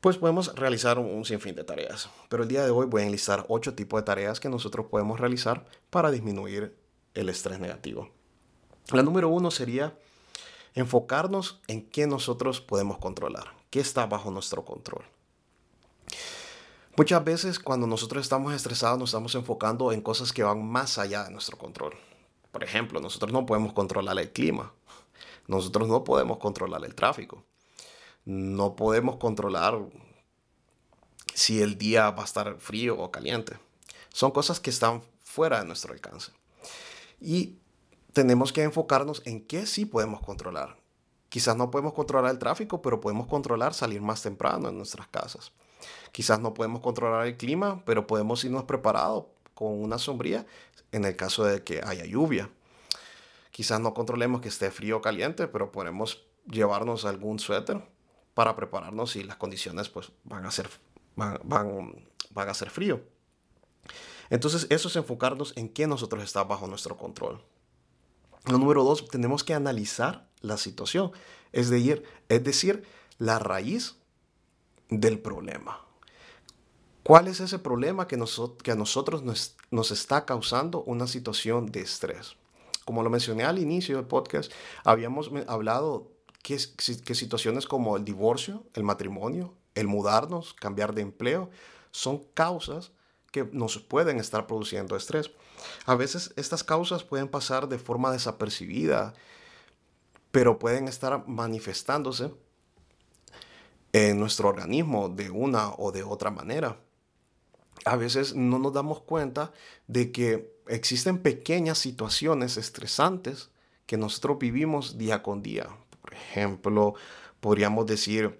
pues 0.00 0.16
podemos 0.16 0.54
realizar 0.54 0.98
un, 0.98 1.24
sinfín 1.26 1.54
de 1.54 1.64
tareas. 1.64 2.08
Pero 2.30 2.44
el 2.44 2.48
día 2.48 2.64
de 2.64 2.70
hoy 2.70 2.86
voy 2.86 3.02
a 3.02 3.06
enlistar 3.06 3.44
ocho 3.48 3.74
tipos 3.74 4.00
de 4.00 4.06
tareas 4.06 4.40
que 4.40 4.48
nosotros 4.48 4.86
podemos 4.86 5.20
realizar 5.20 5.66
para 5.90 6.10
disminuir 6.10 6.74
el 7.12 7.28
estrés 7.28 7.60
negativo. 7.60 8.08
La 8.92 9.02
número 9.02 9.28
uno 9.28 9.50
sería 9.50 9.94
enfocarnos 10.74 11.60
en 11.68 11.86
qué 11.86 12.06
nosotros 12.06 12.60
podemos 12.60 12.98
controlar, 12.98 13.54
qué 13.70 13.80
está 13.80 14.06
bajo 14.06 14.30
nuestro 14.30 14.64
control. 14.64 15.04
Muchas 16.96 17.24
veces 17.24 17.58
cuando 17.58 17.86
nosotros 17.86 18.22
estamos 18.22 18.52
estresados 18.52 18.98
nos 18.98 19.10
estamos 19.10 19.34
enfocando 19.34 19.92
en 19.92 20.02
cosas 20.02 20.32
que 20.32 20.42
van 20.42 20.64
más 20.66 20.98
allá 20.98 21.24
de 21.24 21.30
nuestro 21.30 21.56
control. 21.56 21.94
Por 22.52 22.64
ejemplo, 22.64 23.00
nosotros 23.00 23.32
no 23.32 23.46
podemos 23.46 23.72
controlar 23.72 24.18
el 24.18 24.30
clima. 24.32 24.72
Nosotros 25.46 25.88
no 25.88 26.04
podemos 26.04 26.38
controlar 26.38 26.84
el 26.84 26.94
tráfico. 26.94 27.44
No 28.24 28.76
podemos 28.76 29.16
controlar 29.16 29.78
si 31.32 31.62
el 31.62 31.78
día 31.78 32.10
va 32.10 32.22
a 32.22 32.26
estar 32.26 32.58
frío 32.58 32.98
o 32.98 33.10
caliente. 33.10 33.56
Son 34.12 34.32
cosas 34.32 34.60
que 34.60 34.70
están 34.70 35.02
fuera 35.22 35.60
de 35.60 35.66
nuestro 35.66 35.92
alcance. 35.92 36.32
Y 37.20 37.56
tenemos 38.12 38.52
que 38.52 38.62
enfocarnos 38.62 39.22
en 39.24 39.46
qué 39.46 39.66
sí 39.66 39.86
podemos 39.86 40.20
controlar. 40.20 40.79
Quizás 41.30 41.56
no 41.56 41.70
podemos 41.70 41.94
controlar 41.94 42.32
el 42.32 42.38
tráfico, 42.38 42.82
pero 42.82 43.00
podemos 43.00 43.28
controlar 43.28 43.72
salir 43.72 44.02
más 44.02 44.20
temprano 44.20 44.68
en 44.68 44.76
nuestras 44.76 45.06
casas. 45.06 45.52
Quizás 46.10 46.40
no 46.40 46.52
podemos 46.52 46.80
controlar 46.80 47.24
el 47.26 47.36
clima, 47.36 47.82
pero 47.86 48.06
podemos 48.08 48.44
irnos 48.44 48.64
preparados 48.64 49.26
con 49.54 49.80
una 49.80 49.98
sombría 49.98 50.44
en 50.90 51.04
el 51.04 51.14
caso 51.14 51.44
de 51.44 51.62
que 51.62 51.82
haya 51.84 52.04
lluvia. 52.04 52.50
Quizás 53.52 53.80
no 53.80 53.94
controlemos 53.94 54.40
que 54.40 54.48
esté 54.48 54.72
frío 54.72 54.96
o 54.96 55.00
caliente, 55.00 55.46
pero 55.46 55.70
podemos 55.70 56.26
llevarnos 56.46 57.04
algún 57.04 57.38
suéter 57.38 57.80
para 58.34 58.56
prepararnos 58.56 59.12
si 59.12 59.22
las 59.22 59.36
condiciones 59.36 59.88
pues, 59.88 60.10
van, 60.24 60.44
a 60.46 60.50
ser, 60.50 60.68
van, 61.14 62.08
van 62.30 62.48
a 62.48 62.54
ser 62.54 62.70
frío. 62.70 63.02
Entonces 64.30 64.66
eso 64.68 64.88
es 64.88 64.96
enfocarnos 64.96 65.56
en 65.56 65.68
qué 65.68 65.86
nosotros 65.86 66.24
está 66.24 66.42
bajo 66.42 66.66
nuestro 66.66 66.96
control. 66.96 67.40
Lo 68.46 68.58
número 68.58 68.82
dos, 68.82 69.08
tenemos 69.08 69.44
que 69.44 69.54
analizar 69.54 70.29
la 70.40 70.56
situación, 70.56 71.12
es 71.52 71.70
decir, 71.70 72.04
es 72.28 72.44
decir 72.44 72.84
la 73.18 73.38
raíz 73.38 73.96
del 74.88 75.18
problema. 75.18 75.84
¿Cuál 77.02 77.28
es 77.28 77.40
ese 77.40 77.58
problema 77.58 78.06
que, 78.06 78.22
que 78.62 78.72
a 78.72 78.76
nosotros 78.76 79.22
nos, 79.22 79.56
nos, 79.70 79.90
está 79.90 80.26
causando 80.26 80.82
una 80.82 81.06
situación 81.06 81.72
de 81.72 81.80
estrés? 81.80 82.36
Como 82.84 83.02
lo 83.02 83.10
mencioné 83.10 83.44
al 83.44 83.58
inicio 83.58 83.96
del 83.96 84.06
podcast, 84.06 84.52
habíamos 84.84 85.30
hablado 85.46 86.12
que, 86.42 86.58
que 87.04 87.14
situaciones 87.14 87.66
como 87.66 87.96
el 87.96 88.04
divorcio, 88.04 88.64
el 88.74 88.84
matrimonio, 88.84 89.54
el 89.74 89.86
mudarnos, 89.86 90.54
cambiar 90.54 90.94
de 90.94 91.02
empleo, 91.02 91.50
son 91.90 92.24
causas 92.34 92.92
que 93.32 93.48
nos 93.52 93.78
pueden 93.78 94.18
estar 94.18 94.46
produciendo 94.46 94.96
estrés. 94.96 95.30
A 95.86 95.94
veces 95.94 96.32
estas 96.36 96.64
causas 96.64 97.04
pueden 97.04 97.28
pasar 97.28 97.68
de 97.68 97.78
forma 97.78 98.12
desapercibida, 98.12 99.14
pero 100.30 100.58
pueden 100.58 100.88
estar 100.88 101.26
manifestándose 101.26 102.32
en 103.92 104.18
nuestro 104.18 104.48
organismo 104.48 105.08
de 105.08 105.30
una 105.30 105.72
o 105.74 105.92
de 105.92 106.02
otra 106.02 106.30
manera. 106.30 106.78
A 107.84 107.96
veces 107.96 108.34
no 108.34 108.58
nos 108.58 108.72
damos 108.72 109.00
cuenta 109.00 109.52
de 109.86 110.12
que 110.12 110.54
existen 110.68 111.18
pequeñas 111.18 111.78
situaciones 111.78 112.56
estresantes 112.56 113.50
que 113.86 113.96
nosotros 113.96 114.38
vivimos 114.38 114.98
día 114.98 115.22
con 115.22 115.42
día. 115.42 115.68
Por 116.00 116.14
ejemplo, 116.14 116.94
podríamos 117.40 117.86
decir 117.86 118.38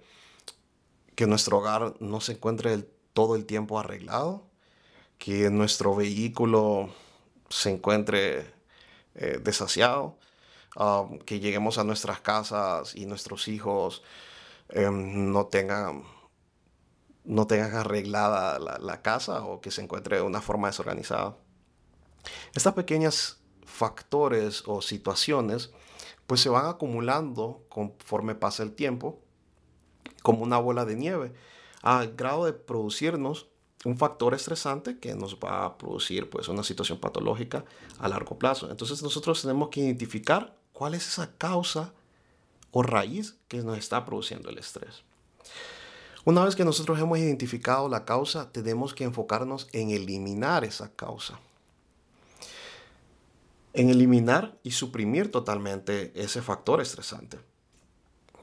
que 1.15 1.27
nuestro 1.27 1.57
hogar 1.57 1.95
no 1.99 2.21
se 2.21 2.33
encuentre 2.33 2.87
todo 3.13 3.35
el 3.35 3.45
tiempo 3.45 3.77
arreglado, 3.79 4.47
que 5.17 5.49
nuestro 5.49 5.95
vehículo 5.95 6.89
se 7.49 7.71
encuentre 7.71 8.45
eh, 9.15 9.39
desasiado, 9.43 10.17
um, 10.75 11.19
que 11.19 11.39
lleguemos 11.39 11.77
a 11.77 11.83
nuestras 11.83 12.21
casas 12.21 12.95
y 12.95 13.05
nuestros 13.05 13.47
hijos 13.47 14.03
em, 14.69 15.31
no 15.31 15.47
tengan 15.47 16.03
no 17.23 17.45
tengan 17.45 17.75
arreglada 17.75 18.57
la, 18.59 19.01
casa 19.01 19.45
o 19.45 19.61
que 19.61 19.69
se 19.69 19.81
encuentre 19.81 20.17
de 20.17 20.23
una 20.23 20.41
forma 20.41 20.69
desorganizada. 20.69 21.37
Estas 22.55 22.73
pequeñas 22.73 23.41
factores 23.63 24.63
o 24.65 24.81
situaciones 24.81 25.71
pues 26.25 26.41
se 26.41 26.49
van 26.49 26.65
acumulando 26.65 27.63
conforme 27.69 28.33
pasa 28.33 28.63
el 28.63 28.73
tiempo 28.73 29.21
como 30.23 30.41
una 30.43 30.57
bola 30.57 30.85
de 30.85 30.95
nieve 30.95 31.33
al 31.83 32.15
grado 32.15 32.45
de 32.45 32.53
producirnos 32.53 33.47
un 33.85 33.97
factor 33.97 34.33
estresante 34.33 34.99
que 34.99 35.15
nos 35.15 35.37
va 35.37 35.65
a 35.65 35.77
producir 35.77 36.29
pues 36.29 36.47
una 36.47 36.63
situación 36.63 36.99
patológica 36.99 37.65
a 37.99 38.07
largo 38.07 38.37
plazo. 38.37 38.69
Entonces 38.69 39.01
nosotros 39.01 39.41
tenemos 39.41 39.69
que 39.69 39.81
identificar 39.81 40.60
cuál 40.81 40.95
es 40.95 41.07
esa 41.07 41.29
causa 41.37 41.93
o 42.71 42.81
raíz 42.81 43.35
que 43.47 43.59
nos 43.61 43.77
está 43.77 44.03
produciendo 44.03 44.49
el 44.49 44.57
estrés. 44.57 45.03
Una 46.25 46.43
vez 46.43 46.55
que 46.55 46.65
nosotros 46.65 46.97
hemos 46.97 47.19
identificado 47.19 47.87
la 47.87 48.03
causa, 48.03 48.51
tenemos 48.51 48.95
que 48.95 49.03
enfocarnos 49.03 49.67
en 49.73 49.91
eliminar 49.91 50.63
esa 50.63 50.91
causa. 50.91 51.39
En 53.73 53.91
eliminar 53.91 54.57
y 54.63 54.71
suprimir 54.71 55.29
totalmente 55.29 56.11
ese 56.15 56.41
factor 56.41 56.81
estresante. 56.81 57.37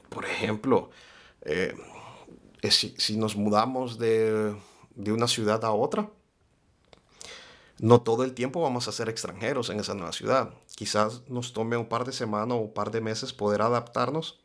Por 0.07 0.23
ejemplo, 0.23 0.91
eh, 1.41 1.75
si, 2.69 2.95
si 2.97 3.17
nos 3.17 3.35
mudamos 3.35 3.99
de 3.99 4.55
de 4.99 5.13
una 5.13 5.27
ciudad 5.27 5.63
a 5.63 5.71
otra. 5.71 6.09
No 7.79 8.01
todo 8.01 8.25
el 8.25 8.33
tiempo 8.33 8.61
vamos 8.61 8.87
a 8.87 8.91
ser 8.91 9.07
extranjeros 9.07 9.69
en 9.69 9.79
esa 9.79 9.93
nueva 9.93 10.11
ciudad. 10.11 10.53
Quizás 10.75 11.21
nos 11.29 11.53
tome 11.53 11.77
un 11.77 11.87
par 11.87 12.05
de 12.05 12.11
semanas 12.11 12.57
o 12.57 12.61
un 12.61 12.73
par 12.73 12.91
de 12.91 12.99
meses 12.99 13.31
poder 13.31 13.61
adaptarnos 13.61 14.39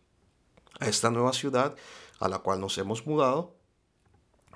a 0.78 0.86
esta 0.86 1.10
nueva 1.10 1.32
ciudad 1.32 1.74
a 2.20 2.28
la 2.28 2.38
cual 2.38 2.60
nos 2.60 2.78
hemos 2.78 3.06
mudado. 3.06 3.56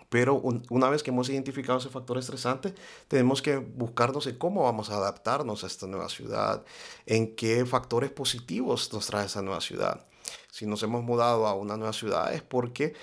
Pero 0.09 0.41
una 0.71 0.89
vez 0.89 1.03
que 1.03 1.11
hemos 1.11 1.29
identificado 1.29 1.79
ese 1.79 1.91
factor 1.91 2.17
estresante, 2.17 2.75
tenemos 3.09 3.43
que 3.43 3.57
buscarnos 3.57 4.27
en 4.27 4.39
cómo 4.39 4.63
vamos 4.63 4.91
a 4.91 4.97
adaptarnos 4.97 5.65
a 5.65 5.67
esta 5.67 5.87
nueva 5.87 6.09
ciudad, 6.09 6.65
en 7.05 7.37
qué 7.37 7.67
factores 7.67 8.11
positivos 8.11 8.91
nos 8.93 9.07
trae 9.07 9.27
esa 9.27 9.43
nueva 9.43 9.61
ciudad. 9.61 10.07
Si 10.51 10.67
nos 10.67 10.83
hemos 10.83 11.03
mudado 11.03 11.47
a 11.47 11.55
una 11.55 11.77
nueva 11.77 11.93
ciudad 11.93 12.33
es 12.33 12.43
porque 12.43 12.95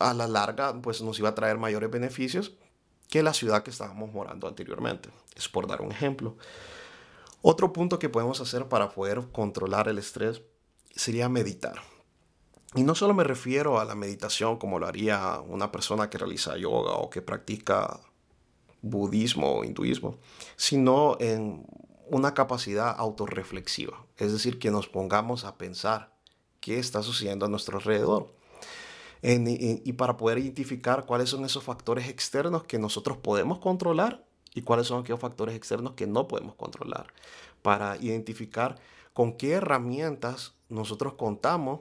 a 0.00 0.14
la 0.14 0.26
larga 0.26 0.80
pues 0.80 1.02
nos 1.02 1.18
iba 1.18 1.28
a 1.28 1.34
traer 1.34 1.58
mayores 1.58 1.90
beneficios 1.90 2.52
que 3.08 3.22
la 3.22 3.32
ciudad 3.32 3.62
que 3.62 3.70
estábamos 3.70 4.12
morando 4.12 4.46
anteriormente. 4.46 5.10
Es 5.34 5.48
por 5.48 5.66
dar 5.66 5.80
un 5.80 5.92
ejemplo. 5.92 6.36
Otro 7.42 7.72
punto 7.72 7.98
que 7.98 8.08
podemos 8.08 8.40
hacer 8.40 8.68
para 8.68 8.90
poder 8.90 9.28
controlar 9.32 9.88
el 9.88 9.98
estrés 9.98 10.42
sería 10.94 11.28
meditar. 11.28 11.80
Y 12.74 12.82
no 12.82 12.94
solo 12.94 13.14
me 13.14 13.24
refiero 13.24 13.80
a 13.80 13.84
la 13.84 13.94
meditación 13.94 14.58
como 14.58 14.78
lo 14.78 14.86
haría 14.86 15.40
una 15.40 15.72
persona 15.72 16.10
que 16.10 16.18
realiza 16.18 16.58
yoga 16.58 16.92
o 16.92 17.08
que 17.08 17.22
practica 17.22 18.00
budismo 18.82 19.56
o 19.56 19.64
hinduismo, 19.64 20.18
sino 20.56 21.16
en 21.20 21.64
una 22.10 22.34
capacidad 22.34 22.94
autorreflexiva. 22.98 24.04
Es 24.16 24.32
decir, 24.32 24.58
que 24.58 24.70
nos 24.70 24.88
pongamos 24.88 25.44
a 25.44 25.56
pensar 25.56 26.12
qué 26.60 26.78
está 26.78 27.02
sucediendo 27.02 27.46
a 27.46 27.48
nuestro 27.48 27.78
alrededor 27.78 28.37
y, 29.22 29.92
para 29.94 30.16
poder 30.16 30.38
identificar 30.38 31.06
cuáles 31.06 31.30
son 31.30 31.44
esos 31.44 31.64
factores 31.64 32.08
externos 32.08 32.64
que 32.64 32.78
nosotros 32.78 33.16
podemos 33.16 33.58
controlar 33.58 34.24
y 34.54 34.62
cuáles 34.62 34.86
son 34.86 35.00
aquellos 35.00 35.20
factores 35.20 35.54
externos 35.54 35.94
que 35.94 36.06
no 36.06 36.28
podemos 36.28 36.54
controlar, 36.54 37.12
para 37.62 37.96
identificar 37.96 38.76
con 39.12 39.32
qué 39.32 39.52
herramientas 39.52 40.54
nosotros 40.68 41.14
contamos 41.14 41.80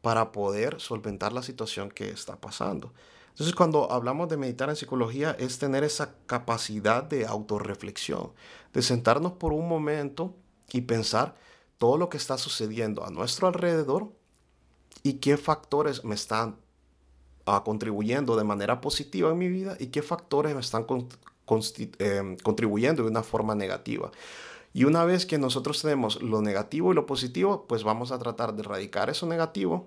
para 0.00 0.32
poder 0.32 0.80
solventar 0.80 1.32
la 1.32 1.42
situación 1.42 1.90
que 1.90 2.10
está 2.10 2.36
pasando. 2.36 2.92
Entonces, 3.30 3.54
cuando 3.54 3.90
hablamos 3.90 4.28
de 4.28 4.36
meditar 4.36 4.68
en 4.68 4.76
psicología, 4.76 5.34
es 5.38 5.58
tener 5.58 5.84
esa 5.84 6.16
capacidad 6.26 7.02
de 7.02 7.24
autorreflexión, 7.24 8.32
de 8.74 8.82
sentarnos 8.82 9.32
por 9.32 9.52
un 9.52 9.68
momento 9.68 10.34
y 10.70 10.82
pensar 10.82 11.36
todo 11.78 11.96
lo 11.96 12.08
que 12.08 12.18
está 12.18 12.36
sucediendo 12.36 13.06
a 13.06 13.10
nuestro 13.10 13.46
alrededor 13.46 14.12
y 15.02 15.14
qué 15.14 15.36
factores 15.36 16.04
me 16.04 16.14
están 16.14 16.56
contribuyendo 17.64 18.36
de 18.36 18.44
manera 18.44 18.80
positiva 18.80 19.30
en 19.30 19.38
mi 19.38 19.48
vida 19.48 19.76
y 19.78 19.88
qué 19.88 20.02
factores 20.02 20.54
me 20.54 20.60
están 20.60 20.86
em, 21.98 22.36
contribuyendo 22.38 23.02
de 23.02 23.10
una 23.10 23.22
forma 23.22 23.54
negativa. 23.54 24.10
Y 24.74 24.84
una 24.84 25.04
vez 25.04 25.26
que 25.26 25.38
nosotros 25.38 25.82
tenemos 25.82 26.22
lo 26.22 26.40
negativo 26.40 26.92
y 26.92 26.94
lo 26.94 27.04
positivo, 27.04 27.66
pues 27.66 27.84
vamos 27.84 28.10
a 28.10 28.18
tratar 28.18 28.54
de 28.54 28.62
erradicar 28.62 29.10
eso 29.10 29.26
negativo 29.26 29.86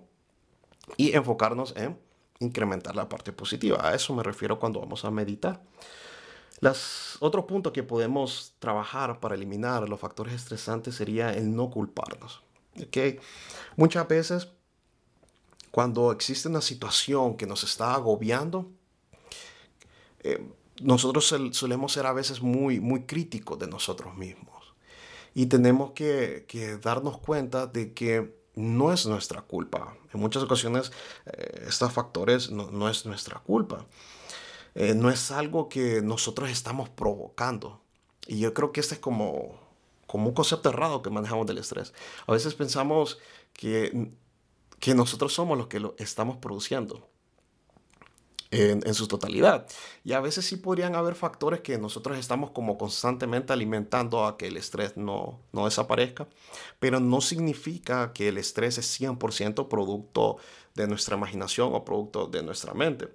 y 0.97 1.15
enfocarnos 1.15 1.73
en 1.75 1.97
incrementar 2.39 2.95
la 2.95 3.09
parte 3.09 3.31
positiva. 3.31 3.79
A 3.81 3.95
eso 3.95 4.13
me 4.13 4.21
refiero 4.21 4.59
cuando 4.59 4.79
vamos 4.79 5.05
a 5.05 5.11
meditar. 5.11 5.61
Las, 6.59 7.17
otro 7.19 7.47
punto 7.47 7.73
que 7.73 7.83
podemos 7.83 8.53
trabajar 8.59 9.19
para 9.19 9.35
eliminar 9.35 9.87
los 9.89 9.99
factores 9.99 10.33
estresantes 10.33 10.95
sería 10.95 11.33
el 11.33 11.55
no 11.55 11.69
culparnos. 11.69 12.43
¿okay? 12.81 13.19
Muchas 13.75 14.07
veces 14.07 14.49
cuando 15.75 16.13
existe 16.13 16.47
una 16.47 16.61
situación 16.61 17.35
que 17.35 17.45
nos 17.45 17.65
está 17.65 17.95
agobiando, 17.95 18.71
eh, 20.23 20.41
nosotros 20.81 21.35
solemos 21.51 21.91
ser 21.91 22.05
a 22.05 22.13
veces 22.13 22.41
muy, 22.41 22.79
muy 22.79 23.03
críticos 23.03 23.59
de 23.59 23.67
nosotros 23.67 24.15
mismos. 24.15 24.73
Y 25.33 25.47
tenemos 25.47 25.91
que, 25.91 26.79
darnos 26.81 27.17
cuenta 27.17 27.67
de 27.67 27.93
que 27.93 28.37
no 28.55 28.93
es 28.93 29.05
nuestra 29.05 29.41
culpa. 29.41 29.97
En 30.13 30.21
muchas 30.21 30.43
ocasiones 30.43 30.93
eh, 31.25 31.65
estos 31.67 31.91
factores 31.91 32.51
no, 32.51 32.87
es 32.87 33.05
nuestra 33.05 33.39
culpa. 33.39 33.85
Eh, 34.75 34.93
no 34.95 35.09
es 35.09 35.29
algo 35.29 35.67
que 35.67 36.01
nosotros 36.01 36.49
estamos 36.51 36.87
provocando. 36.87 37.81
Y 38.27 38.39
yo 38.39 38.53
creo 38.53 38.71
que 38.71 38.79
este 38.79 38.95
es 38.95 39.01
como, 39.01 39.59
como 40.07 40.29
un 40.29 40.33
concepto 40.33 40.69
errado 40.69 41.01
que 41.01 41.09
manejamos 41.09 41.45
del 41.45 41.57
estrés. 41.57 41.93
A 42.27 42.31
veces 42.31 42.55
pensamos 42.55 43.19
que, 43.51 44.13
que 44.79 44.93
nosotros 44.93 45.33
somos 45.33 45.57
los 45.57 45.67
que 45.67 45.79
lo 45.79 45.95
estamos 45.97 46.37
produciendo 46.37 47.09
en, 48.51 48.93
su 48.93 49.07
totalidad. 49.07 49.67
Y 50.03 50.13
a 50.13 50.19
veces 50.19 50.45
sí 50.45 50.57
podrían 50.57 50.95
haber 50.95 51.15
factores 51.15 51.61
que 51.61 51.77
nosotros 51.77 52.17
estamos 52.17 52.51
como 52.51 52.77
constantemente 52.77 53.53
alimentando 53.53 54.25
a 54.25 54.37
que 54.37 54.47
el 54.47 54.57
estrés 54.57 54.97
no, 54.97 55.39
no 55.51 55.65
desaparezca, 55.65 56.27
pero 56.79 56.99
no 56.99 57.21
significa 57.21 58.13
que 58.13 58.29
el 58.29 58.37
estrés 58.37 58.77
es 58.77 58.99
100% 58.99 59.67
producto 59.67 60.37
de 60.75 60.87
nuestra 60.87 61.17
imaginación 61.17 61.73
o 61.73 61.83
producto 61.83 62.27
de 62.27 62.43
nuestra 62.43 62.73
mente. 62.73 63.09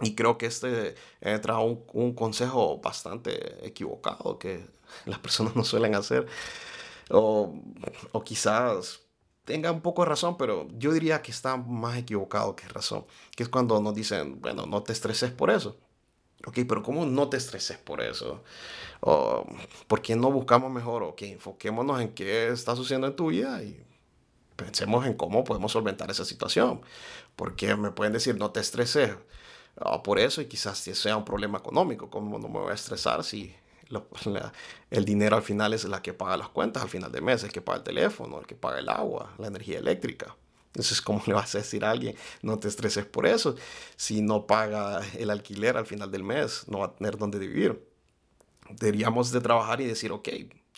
Y 0.00 0.14
creo 0.14 0.38
que 0.38 0.46
este 0.46 0.94
entra 1.20 1.58
un, 1.58 1.84
un 1.92 2.14
consejo 2.14 2.78
bastante 2.78 3.66
equivocado 3.66 4.38
que 4.38 4.64
las 5.06 5.18
personas 5.18 5.56
no 5.56 5.64
suelen 5.64 5.94
hacer. 5.94 6.26
O, 7.10 7.54
o 8.12 8.24
quizás 8.24 9.07
tenga 9.48 9.72
un 9.72 9.80
poco 9.80 10.02
de 10.02 10.10
razón, 10.10 10.36
pero 10.36 10.68
yo 10.76 10.92
diría 10.92 11.22
que 11.22 11.30
está 11.30 11.56
más 11.56 11.96
equivocado 11.96 12.54
que 12.54 12.68
razón. 12.68 13.06
Que 13.34 13.44
es 13.44 13.48
cuando 13.48 13.80
nos 13.80 13.94
dicen, 13.94 14.42
bueno, 14.42 14.66
no 14.66 14.82
te 14.82 14.92
estreses 14.92 15.30
por 15.32 15.48
eso. 15.50 15.78
Ok, 16.46 16.58
pero 16.68 16.82
¿cómo 16.82 17.06
no 17.06 17.30
te 17.30 17.38
estreses 17.38 17.78
por 17.78 18.02
eso? 18.02 18.44
O, 19.00 19.46
¿Por 19.86 20.02
qué 20.02 20.16
no 20.16 20.30
buscamos 20.30 20.70
mejor? 20.70 21.02
Ok, 21.02 21.22
enfoquémonos 21.22 21.98
en 22.02 22.10
qué 22.10 22.48
está 22.48 22.76
sucediendo 22.76 23.06
en 23.06 23.16
tu 23.16 23.28
vida 23.28 23.62
y 23.62 23.82
pensemos 24.54 25.06
en 25.06 25.14
cómo 25.14 25.44
podemos 25.44 25.72
solventar 25.72 26.10
esa 26.10 26.26
situación. 26.26 26.82
Porque 27.34 27.74
me 27.74 27.90
pueden 27.90 28.12
decir, 28.12 28.36
no 28.36 28.50
te 28.50 28.60
estreses 28.60 29.16
ah, 29.80 30.02
por 30.02 30.18
eso 30.18 30.42
y 30.42 30.46
quizás 30.46 30.76
sea 30.78 31.16
un 31.16 31.24
problema 31.24 31.58
económico. 31.58 32.10
¿Cómo 32.10 32.38
no 32.38 32.48
me 32.48 32.58
voy 32.60 32.72
a 32.72 32.74
estresar 32.74 33.24
si 33.24 33.54
el 34.90 35.04
dinero 35.04 35.36
al 35.36 35.42
final 35.42 35.74
es 35.74 35.84
la 35.84 36.02
que 36.02 36.12
paga 36.12 36.36
las 36.36 36.48
cuentas 36.48 36.82
al 36.82 36.88
final 36.88 37.10
del 37.10 37.22
mes, 37.22 37.42
el 37.44 37.52
que 37.52 37.60
paga 37.60 37.78
el 37.78 37.84
teléfono, 37.84 38.40
el 38.40 38.46
que 38.46 38.54
paga 38.54 38.78
el 38.78 38.88
agua, 38.88 39.34
la 39.38 39.48
energía 39.48 39.78
eléctrica. 39.78 40.36
Entonces, 40.68 41.00
¿cómo 41.02 41.22
le 41.26 41.34
vas 41.34 41.54
a 41.54 41.58
decir 41.58 41.84
a 41.84 41.90
alguien, 41.90 42.16
no 42.42 42.58
te 42.58 42.68
estreses 42.68 43.04
por 43.06 43.26
eso? 43.26 43.56
Si 43.96 44.20
no 44.20 44.46
paga 44.46 45.00
el 45.16 45.30
alquiler 45.30 45.76
al 45.76 45.86
final 45.86 46.10
del 46.10 46.24
mes, 46.24 46.64
no 46.68 46.80
va 46.80 46.86
a 46.86 46.92
tener 46.94 47.16
dónde 47.16 47.38
vivir. 47.38 47.84
Deberíamos 48.70 49.32
de 49.32 49.40
trabajar 49.40 49.80
y 49.80 49.86
decir, 49.86 50.12
ok, 50.12 50.28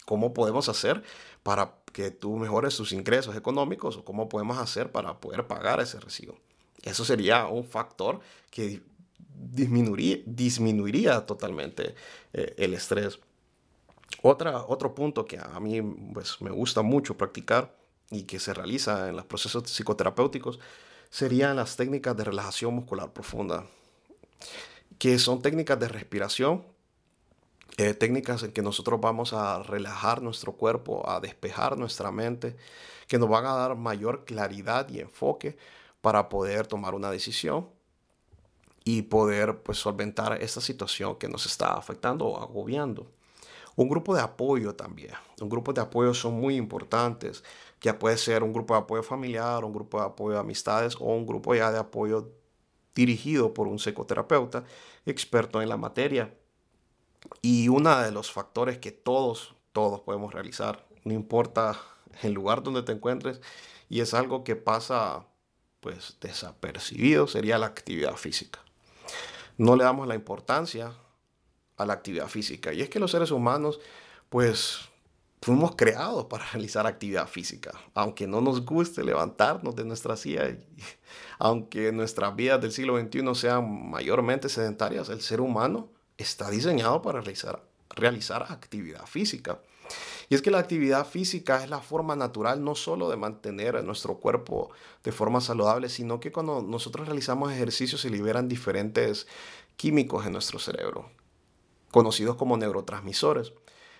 ¿cómo 0.06 0.32
podemos 0.32 0.68
hacer 0.68 1.02
para 1.42 1.74
que 1.92 2.10
tú 2.10 2.36
mejores 2.36 2.76
tus 2.76 2.92
ingresos 2.92 3.36
económicos 3.36 3.96
o 3.96 4.04
cómo 4.04 4.28
podemos 4.28 4.58
hacer 4.58 4.92
para 4.92 5.18
poder 5.20 5.46
pagar 5.46 5.80
ese 5.80 5.98
recibo? 5.98 6.38
Eso 6.82 7.04
sería 7.04 7.46
un 7.46 7.64
factor 7.64 8.20
que 8.50 8.80
disminuiría, 9.40 11.26
totalmente 11.26 11.94
eh, 12.32 12.54
el 12.59 12.75
estrés. 12.75 13.18
Otra, 14.23 14.64
otro 14.66 14.94
punto 14.94 15.25
que 15.25 15.38
a 15.38 15.59
mí 15.61 15.80
pues, 16.12 16.40
me 16.40 16.50
gusta 16.50 16.82
mucho 16.82 17.16
practicar 17.16 17.75
y 18.11 18.25
que 18.25 18.38
se 18.38 18.52
realiza 18.52 19.09
en 19.09 19.16
los 19.16 19.25
procesos 19.25 19.64
psicoterapéuticos 19.64 20.59
serían 21.11 21.56
las 21.56 21.76
técnicas 21.76 22.16
de 22.16 22.25
relajación 22.25 22.75
muscular 22.75 23.12
profunda, 23.12 23.66
que 24.99 25.18
son 25.18 25.42
técnicas 25.42 25.78
de 25.78 25.88
respiración, 25.88 26.64
eh, 27.76 27.94
técnicas 27.94 28.42
en 28.42 28.52
que 28.52 28.62
nosotros 28.62 29.00
vamos 29.00 29.32
a 29.32 29.62
relajar 29.62 30.23
nuestro 30.23 30.52
cuerpo, 30.52 31.08
a 31.08 31.21
despejar 31.21 31.78
nuestra 31.78 32.10
mente, 32.12 32.56
que 33.08 33.19
nos 33.19 33.28
van 33.28 33.47
a 33.47 33.54
dar 33.54 33.76
mayor 33.76 34.25
claridad 34.25 34.88
y 34.88 35.00
enfoque 35.00 35.56
para 36.00 36.28
poder 36.28 36.67
tomar 36.67 36.95
una 36.95 37.10
decisión 37.10 37.69
y 38.84 39.02
poder 39.02 39.62
pues 39.62 39.78
solventar 39.78 40.43
esta 40.43 40.60
situación 40.60 41.16
que 41.16 41.28
nos 41.28 41.47
está 41.47 41.75
afectando 41.75 42.26
o 42.26 42.43
agobiando. 42.43 43.10
Un 43.76 43.88
grupo 43.88 44.14
de 44.14 44.21
apoyo 44.21 44.75
también. 44.75 45.14
Un 45.40 45.49
grupo 45.49 45.73
de 45.73 45.80
apoyo 45.80 46.12
son 46.14 46.34
muy 46.34 46.56
importantes. 46.56 47.45
Ya 47.80 47.99
puede 47.99 48.19
ser 48.19 48.43
un 48.43 48.52
grupo 48.52 48.75
de 48.75 48.80
apoyo 48.80 49.02
familiar, 49.02 49.64
un 49.64 49.73
grupo 49.73 50.00
de 50.00 50.06
apoyo 50.06 50.34
de 50.34 50.40
amistades 50.40 50.97
o 50.97 51.04
un 51.04 51.26
grupo 51.26 51.54
ya 51.54 51.71
de 51.71 51.78
apoyo 51.78 52.30
dirigido 52.95 53.54
por 53.54 53.69
un 53.69 53.78
psicoterapeuta 53.78 54.64
experto 55.06 55.62
en 55.62 55.69
la 55.69 55.76
materia. 55.76 56.34
Y 57.43 57.69
uno 57.69 58.00
de 58.00 58.10
los 58.10 58.32
factores 58.32 58.78
que 58.78 58.93
todos, 58.93 59.54
todos 59.73 60.00
podemos 60.00 60.34
realizar, 60.34 60.86
no 61.04 61.14
importa 61.14 61.80
el 62.23 62.32
lugar 62.32 62.62
donde 62.62 62.82
te 62.82 62.93
encuentres, 62.93 63.40
y 63.88 64.00
es 64.00 64.14
algo 64.14 64.43
que 64.43 64.56
pasa 64.56 65.26
pues 65.80 66.16
desapercibido, 66.21 67.26
sería 67.26 67.58
la 67.58 67.66
actividad 67.66 68.16
física 68.16 68.60
no 69.60 69.76
le 69.76 69.84
damos 69.84 70.08
la 70.08 70.14
importancia 70.14 70.94
a 71.76 71.84
la 71.84 71.92
actividad 71.92 72.28
física. 72.28 72.73
Y 72.73 72.80
es 72.80 72.88
que 72.88 72.99
los 72.99 73.10
seres 73.10 73.30
humanos, 73.30 73.78
pues, 74.30 74.88
fuimos 75.42 75.76
creados 75.76 76.25
para 76.26 76.46
realizar 76.52 76.86
actividad 76.86 77.28
física. 77.28 77.70
Aunque 77.92 78.26
no 78.26 78.40
nos 78.40 78.64
guste 78.64 79.04
levantarnos 79.04 79.76
de 79.76 79.84
nuestra 79.84 80.16
silla, 80.16 80.56
aunque 81.38 81.92
nuestras 81.92 82.34
vidas 82.34 82.62
del 82.62 82.73
siglo 82.73 82.99
XXI 82.99 83.34
sean 83.34 83.90
mayormente 83.90 84.49
sedentarias, 84.49 85.10
el 85.10 85.20
ser 85.20 85.42
humano 85.42 85.90
está 86.16 86.49
diseñado 86.49 87.02
para 87.02 87.20
realizar, 87.20 87.62
realizar 87.90 88.46
actividad 88.49 89.04
física. 89.04 89.60
Y 90.30 90.36
es 90.36 90.43
que 90.43 90.52
la 90.52 90.60
actividad 90.60 91.06
física 91.08 91.62
es 91.62 91.69
la 91.69 91.80
forma 91.80 92.14
natural 92.14 92.62
no 92.62 92.76
solo 92.76 93.10
de 93.10 93.16
mantener 93.16 93.82
nuestro 93.82 94.19
cuerpo 94.19 94.71
de 95.02 95.10
forma 95.10 95.40
saludable, 95.40 95.88
sino 95.88 96.21
que 96.21 96.30
cuando 96.30 96.62
nosotros 96.62 97.08
realizamos 97.08 97.52
ejercicios 97.52 98.00
se 98.00 98.10
liberan 98.10 98.49
diferentes 98.49 99.26
químicos 99.76 100.25
en 100.25 100.32
nuestro 100.32 100.60
cerebro, 100.60 101.10
conocidos 101.90 102.36
como 102.36 102.56
neurotransmisores. 102.56 103.52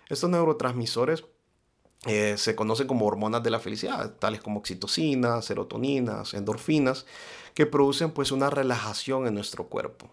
Estos 0.09 0.31
neurotransmisores 0.31 1.25
eh, 2.07 2.37
se 2.39 2.55
conocen 2.55 2.87
como 2.87 3.07
hormonas 3.07 3.43
de 3.43 3.51
la 3.51 3.59
felicidad, 3.59 4.15
tales 4.15 4.41
como 4.41 4.61
oxitocina, 4.61 5.43
serotoninas, 5.43 6.35
endorfinas, 6.35 7.07
que 7.55 7.67
producen 7.67 8.13
pues 8.13 8.31
una 8.31 8.51
relajación 8.51 9.27
en 9.27 9.35
nuestro 9.35 9.67
cuerpo. 9.67 10.09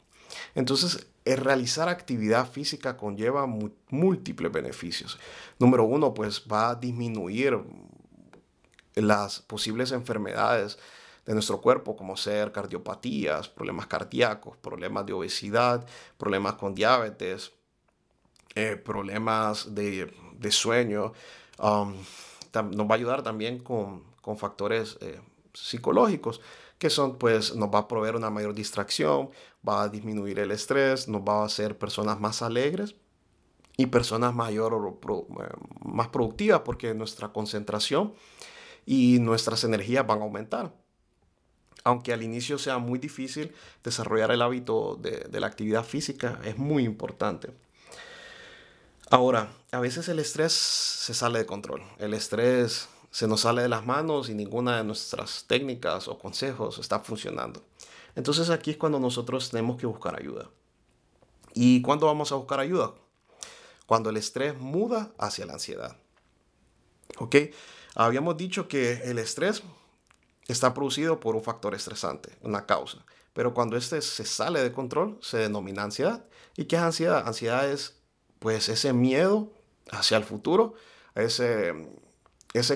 Entonces, 0.55 1.07
el 1.25 1.37
realizar 1.37 1.89
actividad 1.89 2.49
física 2.49 2.95
conlleva 2.95 3.45
múltiples 3.89 4.51
beneficios. 4.51 5.19
Número 5.59 5.83
uno, 5.83 6.13
pues 6.13 6.43
va 6.51 6.69
a 6.69 6.75
disminuir 6.75 7.59
las 8.95 9.41
posibles 9.41 9.91
enfermedades 9.91 10.77
de 11.25 11.33
nuestro 11.33 11.59
cuerpo, 11.59 11.97
como 11.97 12.15
ser 12.15 12.53
cardiopatías, 12.53 13.49
problemas 13.49 13.87
cardíacos, 13.87 14.55
problemas 14.57 15.05
de 15.05 15.13
obesidad, 15.13 15.85
problemas 16.17 16.53
con 16.53 16.73
diabetes, 16.73 17.51
eh, 18.55 18.77
problemas 18.77 19.75
de, 19.75 20.09
sueño. 20.49 21.11
Um, 21.59 21.95
nos 22.53 22.87
va 22.87 22.91
a 22.91 22.95
ayudar 22.95 23.21
también 23.21 23.59
con, 23.59 24.03
factores 24.37 24.97
eh, 24.99 25.21
psicológicos 25.53 26.41
que 26.77 26.89
son 26.89 27.17
pues 27.17 27.55
nos 27.55 27.69
va 27.73 27.79
a 27.79 27.87
proveer 27.87 28.15
una 28.15 28.29
mayor 28.29 28.53
distracción, 28.53 29.29
va 29.67 29.83
a 29.83 29.89
disminuir 29.89 30.39
el 30.39 30.51
estrés, 30.51 31.07
nos 31.07 31.21
va 31.21 31.41
a 31.41 31.45
hacer 31.45 31.77
personas 31.77 32.19
más 32.19 32.41
alegres 32.41 32.95
y 33.77 33.87
personas 33.87 34.33
mayor, 34.33 34.97
eh, 35.09 35.43
más 35.83 36.07
productivas 36.09 36.61
porque 36.61 36.93
nuestra 36.93 37.29
concentración 37.29 38.13
y 38.85 39.19
nuestras 39.19 39.63
energías 39.63 40.05
van 40.05 40.19
a 40.19 40.23
aumentar. 40.23 40.73
Aunque 41.83 42.11
al 42.11 42.23
inicio 42.23 42.57
sea 42.57 42.79
muy 42.79 42.99
difícil 42.99 43.53
desarrollar 43.83 44.31
el 44.31 44.41
hábito 44.41 44.97
de, 45.01 45.27
de 45.29 45.39
la 45.39 45.47
actividad 45.47 45.83
física, 45.83 46.39
es 46.43 46.57
muy 46.57 46.83
importante. 46.83 47.51
Ahora, 49.09 49.53
a 49.71 49.79
veces 49.79 50.09
el 50.09 50.19
estrés 50.19 50.51
se 50.51 51.13
sale 51.13 51.39
de 51.39 51.45
control. 51.45 51.81
El 51.97 52.13
estrés 52.13 52.89
se 53.09 53.27
nos 53.27 53.41
sale 53.41 53.61
de 53.61 53.69
las 53.69 53.85
manos 53.85 54.29
y 54.29 54.33
ninguna 54.33 54.77
de 54.77 54.83
nuestras 54.83 55.45
técnicas 55.47 56.07
o 56.07 56.17
consejos 56.19 56.77
está 56.79 56.99
funcionando. 56.99 57.63
Entonces 58.17 58.49
aquí 58.49 58.71
es 58.71 58.77
cuando 58.77 58.99
nosotros 58.99 59.51
tenemos 59.51 59.77
que 59.77 59.85
buscar 59.85 60.19
ayuda. 60.19 60.49
¿Y 61.53 61.83
cuándo 61.83 62.07
vamos 62.07 62.31
a 62.31 62.35
buscar 62.35 62.59
ayuda? 62.59 62.95
Cuando 63.85 64.09
el 64.09 64.17
estrés 64.17 64.59
muda 64.59 65.13
hacia 65.19 65.45
la 65.45 65.53
ansiedad. 65.53 65.95
¿Ok? 67.19 67.35
Habíamos 67.93 68.35
dicho 68.35 68.67
que 68.67 68.93
el 69.03 69.19
estrés 69.19 69.61
está 70.47 70.73
producido 70.73 71.19
por 71.19 71.35
un 71.35 71.43
factor 71.43 71.75
estresante, 71.75 72.35
una 72.41 72.65
causa. 72.65 73.05
Pero 73.33 73.53
cuando 73.53 73.77
este 73.77 74.01
se 74.01 74.25
sale 74.25 74.63
de 74.63 74.71
control, 74.71 75.19
se 75.21 75.37
denomina 75.37 75.83
ansiedad. 75.83 76.25
¿Y 76.55 76.65
qué 76.65 76.75
es 76.75 76.81
ansiedad? 76.81 77.27
Ansiedad 77.27 77.69
es 77.69 77.99
pues 78.39 78.67
ese 78.67 78.93
miedo 78.93 79.51
hacia 79.91 80.17
el 80.17 80.23
futuro, 80.23 80.73
ese 81.13 81.71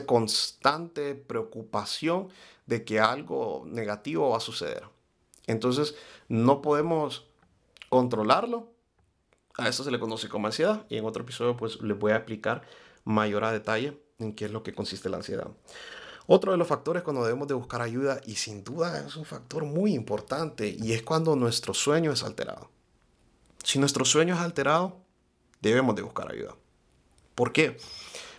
constante 0.06 1.15
preocupación 1.15 2.30
de 2.67 2.86
que 2.86 2.99
algo 2.99 3.63
negativo 3.65 4.30
va 4.30 4.38
a 4.38 4.39
suceder. 4.39 4.84
Entonces, 5.51 5.95
no 6.27 6.61
podemos 6.61 7.27
controlarlo. 7.89 8.71
A 9.57 9.67
eso 9.67 9.83
se 9.83 9.91
le 9.91 9.99
conoce 9.99 10.29
como 10.29 10.47
ansiedad 10.47 10.85
y 10.89 10.97
en 10.97 11.05
otro 11.05 11.23
episodio 11.23 11.57
pues 11.57 11.81
les 11.81 11.99
voy 11.99 12.13
a 12.13 12.15
explicar 12.15 12.61
mayor 13.03 13.43
a 13.43 13.51
detalle 13.51 14.01
en 14.19 14.33
qué 14.33 14.45
es 14.45 14.51
lo 14.51 14.63
que 14.63 14.73
consiste 14.73 15.09
la 15.09 15.17
ansiedad. 15.17 15.47
Otro 16.27 16.53
de 16.53 16.57
los 16.57 16.67
factores 16.67 17.03
cuando 17.03 17.23
debemos 17.23 17.47
de 17.47 17.53
buscar 17.53 17.81
ayuda 17.81 18.21
y 18.25 18.35
sin 18.35 18.63
duda 18.63 19.05
es 19.05 19.17
un 19.17 19.25
factor 19.25 19.65
muy 19.65 19.93
importante 19.93 20.69
y 20.69 20.93
es 20.93 21.03
cuando 21.03 21.35
nuestro 21.35 21.73
sueño 21.73 22.13
es 22.13 22.23
alterado. 22.23 22.69
Si 23.63 23.77
nuestro 23.79 24.05
sueño 24.05 24.35
es 24.35 24.39
alterado, 24.39 24.97
debemos 25.61 25.95
de 25.95 26.03
buscar 26.03 26.31
ayuda. 26.31 26.55
¿Por 27.35 27.51
qué? 27.51 27.77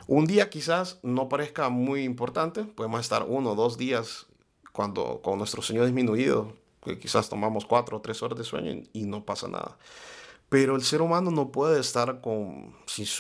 Un 0.06 0.26
día 0.26 0.48
quizás 0.48 0.98
no 1.02 1.28
parezca 1.28 1.68
muy 1.68 2.04
importante, 2.04 2.64
podemos 2.64 3.00
estar 3.00 3.24
uno 3.28 3.52
o 3.52 3.54
dos 3.54 3.76
días 3.76 4.26
cuando 4.72 5.20
con 5.22 5.38
nuestro 5.38 5.60
sueño 5.60 5.84
disminuido, 5.84 6.56
que 6.82 6.98
quizás 6.98 7.28
tomamos 7.28 7.64
cuatro 7.64 7.96
o 7.96 8.00
tres 8.00 8.22
horas 8.22 8.38
de 8.38 8.44
sueño 8.44 8.82
y 8.92 9.02
no 9.04 9.24
pasa 9.24 9.48
nada. 9.48 9.76
Pero 10.48 10.76
el 10.76 10.82
ser 10.82 11.02
humano 11.02 11.30
no 11.30 11.50
puede 11.50 11.80
estar 11.80 12.20
con, 12.20 12.74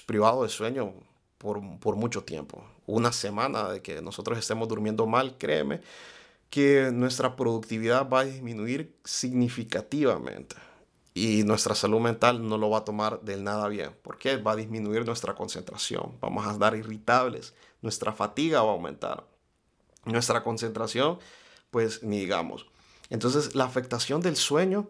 privado 0.06 0.42
de 0.42 0.48
sueño 0.48 0.92
por, 1.38 1.60
por 1.80 1.96
mucho 1.96 2.24
tiempo. 2.24 2.64
Una 2.86 3.12
semana 3.12 3.68
de 3.70 3.80
que 3.80 4.02
nosotros 4.02 4.38
estemos 4.38 4.68
durmiendo 4.68 5.06
mal, 5.06 5.38
créeme, 5.38 5.80
que 6.50 6.90
nuestra 6.92 7.36
productividad 7.36 8.08
va 8.08 8.20
a 8.20 8.24
disminuir 8.24 8.94
significativamente 9.04 10.56
y 11.14 11.44
nuestra 11.44 11.74
salud 11.74 12.00
mental 12.00 12.46
no 12.46 12.58
lo 12.58 12.70
va 12.70 12.78
a 12.78 12.84
tomar 12.84 13.20
del 13.20 13.44
nada 13.44 13.68
bien. 13.68 13.94
porque 14.02 14.36
Va 14.36 14.52
a 14.52 14.56
disminuir 14.56 15.04
nuestra 15.06 15.34
concentración, 15.34 16.16
vamos 16.20 16.46
a 16.46 16.52
estar 16.52 16.74
irritables, 16.74 17.54
nuestra 17.82 18.12
fatiga 18.12 18.62
va 18.62 18.70
a 18.70 18.74
aumentar, 18.74 19.24
nuestra 20.04 20.42
concentración, 20.42 21.18
pues 21.70 22.02
ni 22.02 22.20
digamos. 22.20 22.66
Entonces 23.12 23.54
la 23.54 23.64
afectación 23.64 24.22
del 24.22 24.36
sueño 24.36 24.88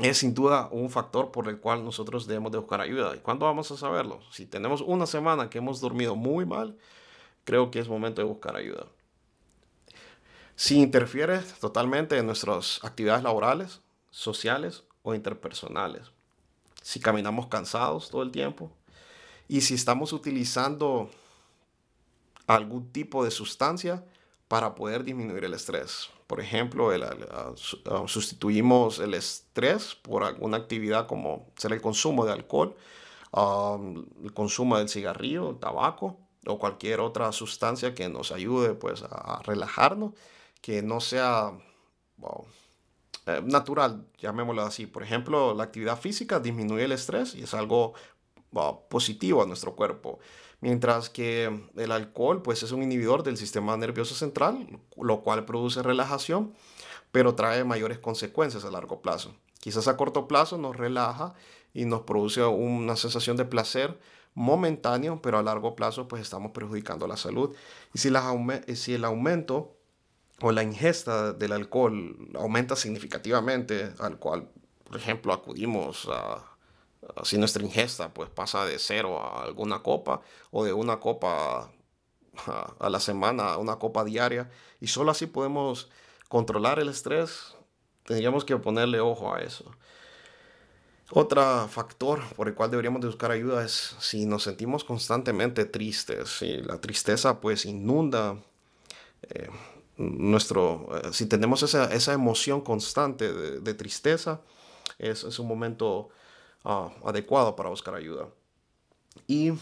es 0.00 0.16
sin 0.16 0.32
duda 0.32 0.70
un 0.72 0.88
factor 0.88 1.30
por 1.30 1.50
el 1.50 1.58
cual 1.60 1.84
nosotros 1.84 2.26
debemos 2.26 2.50
de 2.50 2.56
buscar 2.56 2.80
ayuda. 2.80 3.14
¿Y 3.14 3.18
cuándo 3.18 3.44
vamos 3.44 3.70
a 3.70 3.76
saberlo? 3.76 4.20
Si 4.32 4.46
tenemos 4.46 4.80
una 4.80 5.04
semana 5.04 5.50
que 5.50 5.58
hemos 5.58 5.82
dormido 5.82 6.16
muy 6.16 6.46
mal, 6.46 6.78
creo 7.44 7.70
que 7.70 7.78
es 7.78 7.90
momento 7.90 8.22
de 8.22 8.26
buscar 8.26 8.56
ayuda. 8.56 8.86
Si 10.56 10.80
interfiere 10.80 11.40
totalmente 11.60 12.16
en 12.16 12.24
nuestras 12.24 12.82
actividades 12.82 13.22
laborales, 13.22 13.82
sociales 14.10 14.82
o 15.02 15.14
interpersonales. 15.14 16.10
Si 16.80 17.00
caminamos 17.00 17.48
cansados 17.48 18.08
todo 18.08 18.22
el 18.22 18.30
tiempo 18.30 18.72
y 19.46 19.60
si 19.60 19.74
estamos 19.74 20.14
utilizando 20.14 21.10
algún 22.46 22.90
tipo 22.90 23.22
de 23.22 23.30
sustancia 23.30 24.06
para 24.48 24.74
poder 24.74 25.04
disminuir 25.04 25.44
el 25.44 25.52
estrés. 25.52 26.08
Por 26.30 26.40
ejemplo, 26.40 26.92
sustituimos 28.06 29.00
el 29.00 29.14
estrés 29.14 29.96
por 29.96 30.22
alguna 30.22 30.58
actividad 30.58 31.08
como 31.08 31.50
ser 31.56 31.72
el 31.72 31.80
consumo 31.80 32.24
de 32.24 32.30
alcohol, 32.30 32.76
um, 33.32 34.06
el 34.22 34.32
consumo 34.32 34.78
del 34.78 34.88
cigarrillo, 34.88 35.50
el 35.50 35.58
tabaco 35.58 36.20
o 36.46 36.56
cualquier 36.56 37.00
otra 37.00 37.32
sustancia 37.32 37.96
que 37.96 38.08
nos 38.08 38.30
ayude 38.30 38.74
pues, 38.74 39.02
a 39.02 39.42
relajarnos, 39.42 40.12
que 40.60 40.82
no 40.82 41.00
sea 41.00 41.58
eh, 43.26 43.42
natural, 43.44 44.06
llamémoslo 44.18 44.62
así. 44.62 44.86
Por 44.86 45.02
ejemplo, 45.02 45.52
la 45.52 45.64
actividad 45.64 45.98
física 45.98 46.38
disminuye 46.38 46.84
el 46.84 46.92
estrés 46.92 47.34
y 47.34 47.42
es 47.42 47.54
algo 47.54 47.94
positivo 48.88 49.42
a 49.42 49.46
nuestro 49.46 49.74
cuerpo. 49.74 50.20
Mientras 50.60 51.08
que 51.08 51.68
el 51.76 51.92
alcohol 51.92 52.42
pues 52.42 52.62
es 52.62 52.72
un 52.72 52.82
inhibidor 52.82 53.22
del 53.22 53.36
sistema 53.36 53.76
nervioso 53.76 54.14
central, 54.14 54.78
lo 54.96 55.22
cual 55.22 55.44
produce 55.46 55.82
relajación, 55.82 56.52
pero 57.12 57.34
trae 57.34 57.64
mayores 57.64 57.98
consecuencias 57.98 58.64
a 58.64 58.70
largo 58.70 59.00
plazo. 59.00 59.34
Quizás 59.58 59.88
a 59.88 59.96
corto 59.96 60.28
plazo 60.28 60.58
nos 60.58 60.76
relaja 60.76 61.34
y 61.72 61.84
nos 61.84 62.02
produce 62.02 62.44
una 62.44 62.96
sensación 62.96 63.36
de 63.36 63.44
placer 63.44 63.98
momentáneo, 64.34 65.20
pero 65.22 65.38
a 65.38 65.42
largo 65.42 65.74
plazo 65.74 66.08
pues 66.08 66.22
estamos 66.22 66.52
perjudicando 66.52 67.06
la 67.06 67.16
salud. 67.16 67.54
Y 67.94 67.98
si, 67.98 68.10
si 68.74 68.94
el 68.94 69.04
aumento 69.04 69.76
o 70.40 70.52
la 70.52 70.62
ingesta 70.62 71.32
del 71.32 71.52
alcohol 71.52 72.16
aumenta 72.34 72.76
significativamente, 72.76 73.92
al 73.98 74.18
cual, 74.18 74.48
por 74.84 74.96
ejemplo, 74.96 75.32
acudimos 75.32 76.08
a, 76.10 76.49
si 77.24 77.38
nuestra 77.38 77.62
ingesta 77.62 78.12
pues 78.12 78.30
pasa 78.30 78.64
de 78.64 78.78
cero 78.78 79.20
a 79.20 79.42
alguna 79.42 79.82
copa 79.82 80.20
o 80.50 80.64
de 80.64 80.72
una 80.72 81.00
copa 81.00 81.70
a, 82.46 82.88
la 82.88 83.00
semana 83.00 83.54
a 83.54 83.58
una 83.58 83.76
copa 83.76 84.04
diaria 84.04 84.50
y 84.80 84.86
solo 84.86 85.10
así 85.10 85.26
podemos 85.26 85.88
controlar 86.28 86.78
el 86.78 86.88
estrés, 86.88 87.56
tendríamos 88.04 88.44
que 88.44 88.56
ponerle 88.56 89.00
ojo 89.00 89.34
a 89.34 89.40
eso. 89.40 89.64
Otro 91.12 91.66
factor 91.66 92.22
por 92.36 92.46
el 92.46 92.54
cual 92.54 92.70
deberíamos 92.70 93.00
de 93.00 93.08
buscar 93.08 93.32
ayuda 93.32 93.64
es 93.64 93.96
si 93.98 94.26
nos 94.26 94.44
sentimos 94.44 94.84
constantemente 94.84 95.64
tristes, 95.64 96.28
si 96.38 96.58
la 96.58 96.80
tristeza 96.80 97.40
pues 97.40 97.66
inunda 97.66 98.36
eh, 99.22 99.48
nuestro, 99.96 100.88
eh, 101.02 101.08
si 101.12 101.26
tenemos 101.26 101.64
esa, 101.64 101.92
esa 101.92 102.12
emoción 102.12 102.60
constante 102.60 103.32
de, 103.32 103.74
tristeza, 103.74 104.40
es, 104.98 105.24
es, 105.24 105.38
un 105.40 105.48
momento 105.48 106.10
ah, 106.64 106.90
adecuado 107.04 107.56
para 107.56 107.68
buscar 107.68 107.94
ayuda. 107.94 108.28
Y 109.26 109.52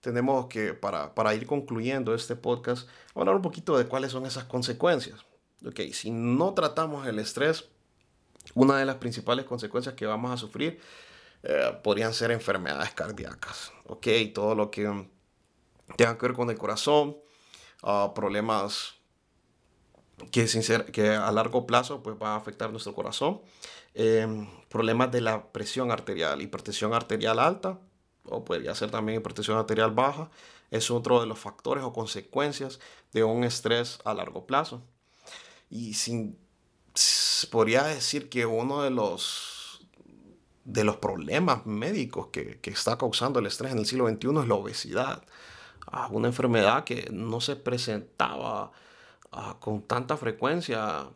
tenemos 0.00 0.46
que, 0.46 0.74
para, 0.74 1.14
para, 1.14 1.34
ir 1.34 1.46
concluyendo 1.46 2.14
este 2.14 2.36
podcast, 2.36 2.88
hablar 3.14 3.36
un 3.36 3.42
poquito 3.42 3.76
de 3.76 3.86
cuáles 3.86 4.12
son 4.12 4.26
esas 4.26 4.44
consecuencias. 4.44 5.20
Ok, 5.66 5.80
si 5.92 6.10
no 6.10 6.54
tratamos 6.54 7.06
el 7.06 7.18
estrés, 7.18 7.68
una 8.54 8.78
de 8.78 8.86
las 8.86 8.96
principales 8.96 9.44
consecuencias 9.44 9.94
que 9.94 10.06
vamos 10.06 10.30
a 10.30 10.36
sufrir 10.36 10.80
eh, 11.42 11.78
podrían 11.82 12.14
ser 12.14 12.30
enfermedades 12.30 12.92
cardíacas. 12.92 13.72
Ok, 13.86 14.06
todo 14.34 14.54
lo 14.54 14.70
que 14.70 14.82
tenga 15.96 16.16
que 16.16 16.26
ver 16.26 16.36
con 16.36 16.50
el 16.50 16.58
corazón, 16.58 17.16
uh, 17.82 18.12
problemas 18.14 18.99
que, 20.30 20.46
que 20.92 21.08
a 21.10 21.30
largo 21.32 21.66
plazo 21.66 22.02
pues, 22.02 22.16
va 22.20 22.34
a 22.34 22.36
afectar 22.36 22.70
nuestro 22.70 22.94
corazón. 22.94 23.40
Em, 23.94 24.46
problemas 24.68 25.10
de 25.10 25.20
la 25.20 25.50
presión 25.52 25.90
arterial, 25.90 26.40
hipertensión 26.42 26.94
arterial 26.94 27.38
alta, 27.38 27.78
o 28.24 28.44
podría 28.44 28.74
ser 28.74 28.90
también 28.90 29.18
hipertensión 29.18 29.58
arterial 29.58 29.90
baja, 29.90 30.30
es 30.70 30.90
otro 30.90 31.20
de 31.20 31.26
los 31.26 31.38
factores 31.38 31.82
o 31.84 31.92
consecuencias 31.92 32.78
de 33.12 33.24
un 33.24 33.44
estrés 33.44 33.98
a 34.04 34.14
largo 34.14 34.46
plazo. 34.46 34.82
Y 35.68 35.94
sin, 35.94 36.38
podría 37.50 37.84
decir 37.84 38.28
que 38.28 38.46
uno 38.46 38.82
de 38.82 38.90
los, 38.90 39.86
de 40.64 40.84
los 40.84 40.96
problemas 40.96 41.66
médicos 41.66 42.28
que, 42.28 42.60
que 42.60 42.70
está 42.70 42.98
causando 42.98 43.40
el 43.40 43.46
estrés 43.46 43.72
en 43.72 43.78
el 43.78 43.86
siglo 43.86 44.08
XXI 44.08 44.40
es 44.40 44.48
la 44.48 44.54
obesidad. 44.54 45.24
Ah, 45.86 46.08
una 46.12 46.28
enfermedad 46.28 46.84
que 46.84 47.08
no 47.10 47.40
se 47.40 47.56
presentaba 47.56 48.70
Ah, 49.32 49.56
con 49.60 49.82
tanta 49.82 50.16
frecuencia. 50.16 51.08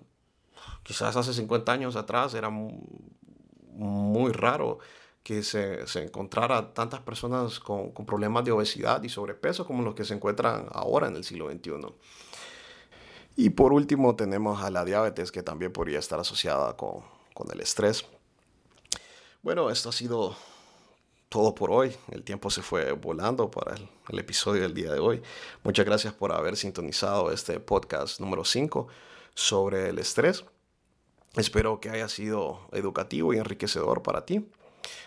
Quizás 0.82 1.16
hace 1.16 1.32
50 1.32 1.72
años 1.72 1.96
atrás 1.96 2.34
era 2.34 2.50
muy, 2.50 4.32
raro 4.32 4.78
que 5.22 5.42
se, 5.42 5.86
se, 5.86 6.04
encontrara 6.04 6.72
tantas 6.74 7.00
personas 7.00 7.58
con, 7.58 7.90
con, 7.92 8.06
problemas 8.06 8.44
de 8.44 8.52
obesidad 8.52 9.02
y 9.02 9.08
sobrepeso 9.08 9.66
como 9.66 9.82
los 9.82 9.94
que 9.94 10.04
se 10.04 10.14
encuentran 10.14 10.66
ahora 10.72 11.08
en 11.08 11.16
el 11.16 11.24
siglo 11.24 11.50
XXI. 11.50 11.72
Y 13.36 13.50
por 13.50 13.72
último 13.72 14.14
tenemos 14.14 14.62
a 14.62 14.70
la 14.70 14.84
diabetes 14.84 15.32
que 15.32 15.42
también 15.42 15.72
podría 15.72 15.98
estar 15.98 16.20
asociada 16.20 16.76
con, 16.76 17.02
con 17.34 17.50
el 17.50 17.60
estrés. 17.60 18.06
Bueno, 19.42 19.70
esto 19.70 19.88
ha 19.88 19.92
sido 19.92 20.36
todo 21.28 21.54
por 21.54 21.70
hoy. 21.70 21.94
El 22.10 22.22
tiempo 22.22 22.50
se 22.50 22.62
fue 22.62 22.92
volando 22.92 23.50
para 23.50 23.74
el, 24.08 24.18
episodio 24.18 24.62
del 24.62 24.74
día 24.74 24.92
de 24.92 25.00
hoy. 25.00 25.22
Muchas 25.62 25.84
gracias 25.84 26.12
por 26.14 26.32
haber 26.32 26.56
sintonizado 26.56 27.30
este 27.30 27.60
podcast 27.60 28.20
número 28.20 28.44
5 28.44 28.88
sobre 29.34 29.88
el 29.90 29.98
estrés. 29.98 30.44
Espero 31.34 31.80
que 31.80 31.90
haya 31.90 32.08
sido 32.08 32.68
educativo 32.72 33.34
y 33.34 33.38
enriquecedor 33.38 34.02
para 34.02 34.24
ti. 34.24 34.48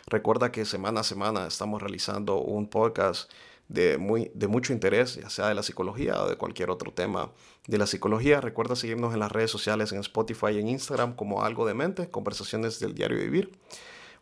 Recuerda 0.08 0.52
que 0.52 0.66
semana 0.66 1.02
a 1.02 1.04
semana 1.04 1.48
estamos 1.48 1.82
realizando 1.82 2.38
un 2.38 2.68
podcast 2.68 3.32
de, 3.70 3.98
muy, 3.98 4.32
de 4.34 4.48
mucho 4.48 4.74
interés, 4.74 5.16
ya 5.16 5.30
sea 5.30 5.48
de 5.48 5.56
la 5.56 5.64
psicología 5.64 6.22
o 6.24 6.30
de 6.30 6.36
cualquier 6.36 6.70
otro 6.70 6.92
tema 6.92 7.32
de 7.68 7.78
la 7.78 7.88
psicología. 7.88 8.42
Recuerda 8.42 8.76
seguirnos 8.76 9.14
en 9.14 9.20
las 9.20 9.32
redes 9.32 9.52
sociales, 9.52 9.92
en 9.92 10.00
Spotify 10.00 10.52
y 10.54 10.60
en 10.60 10.70
Instagram 10.70 11.16
como 11.16 11.44
Algo 11.44 11.66
de 11.66 11.74
Mente, 11.74 12.10
Conversaciones 12.10 12.80
del 12.80 12.94
Diario 12.94 13.18
Vivir. 13.18 13.52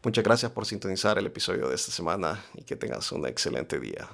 Muchas 0.03 0.23
gracias 0.23 0.51
por 0.51 0.65
sintonizar 0.65 1.17
el 1.17 1.25
episodio 1.25 1.69
de 1.69 1.75
esta 1.75 1.91
semana 1.91 2.43
y 2.53 2.63
que 2.63 2.75
tengas 2.75 3.11
un 3.11 3.25
excelente 3.25 3.79
día. 3.79 4.07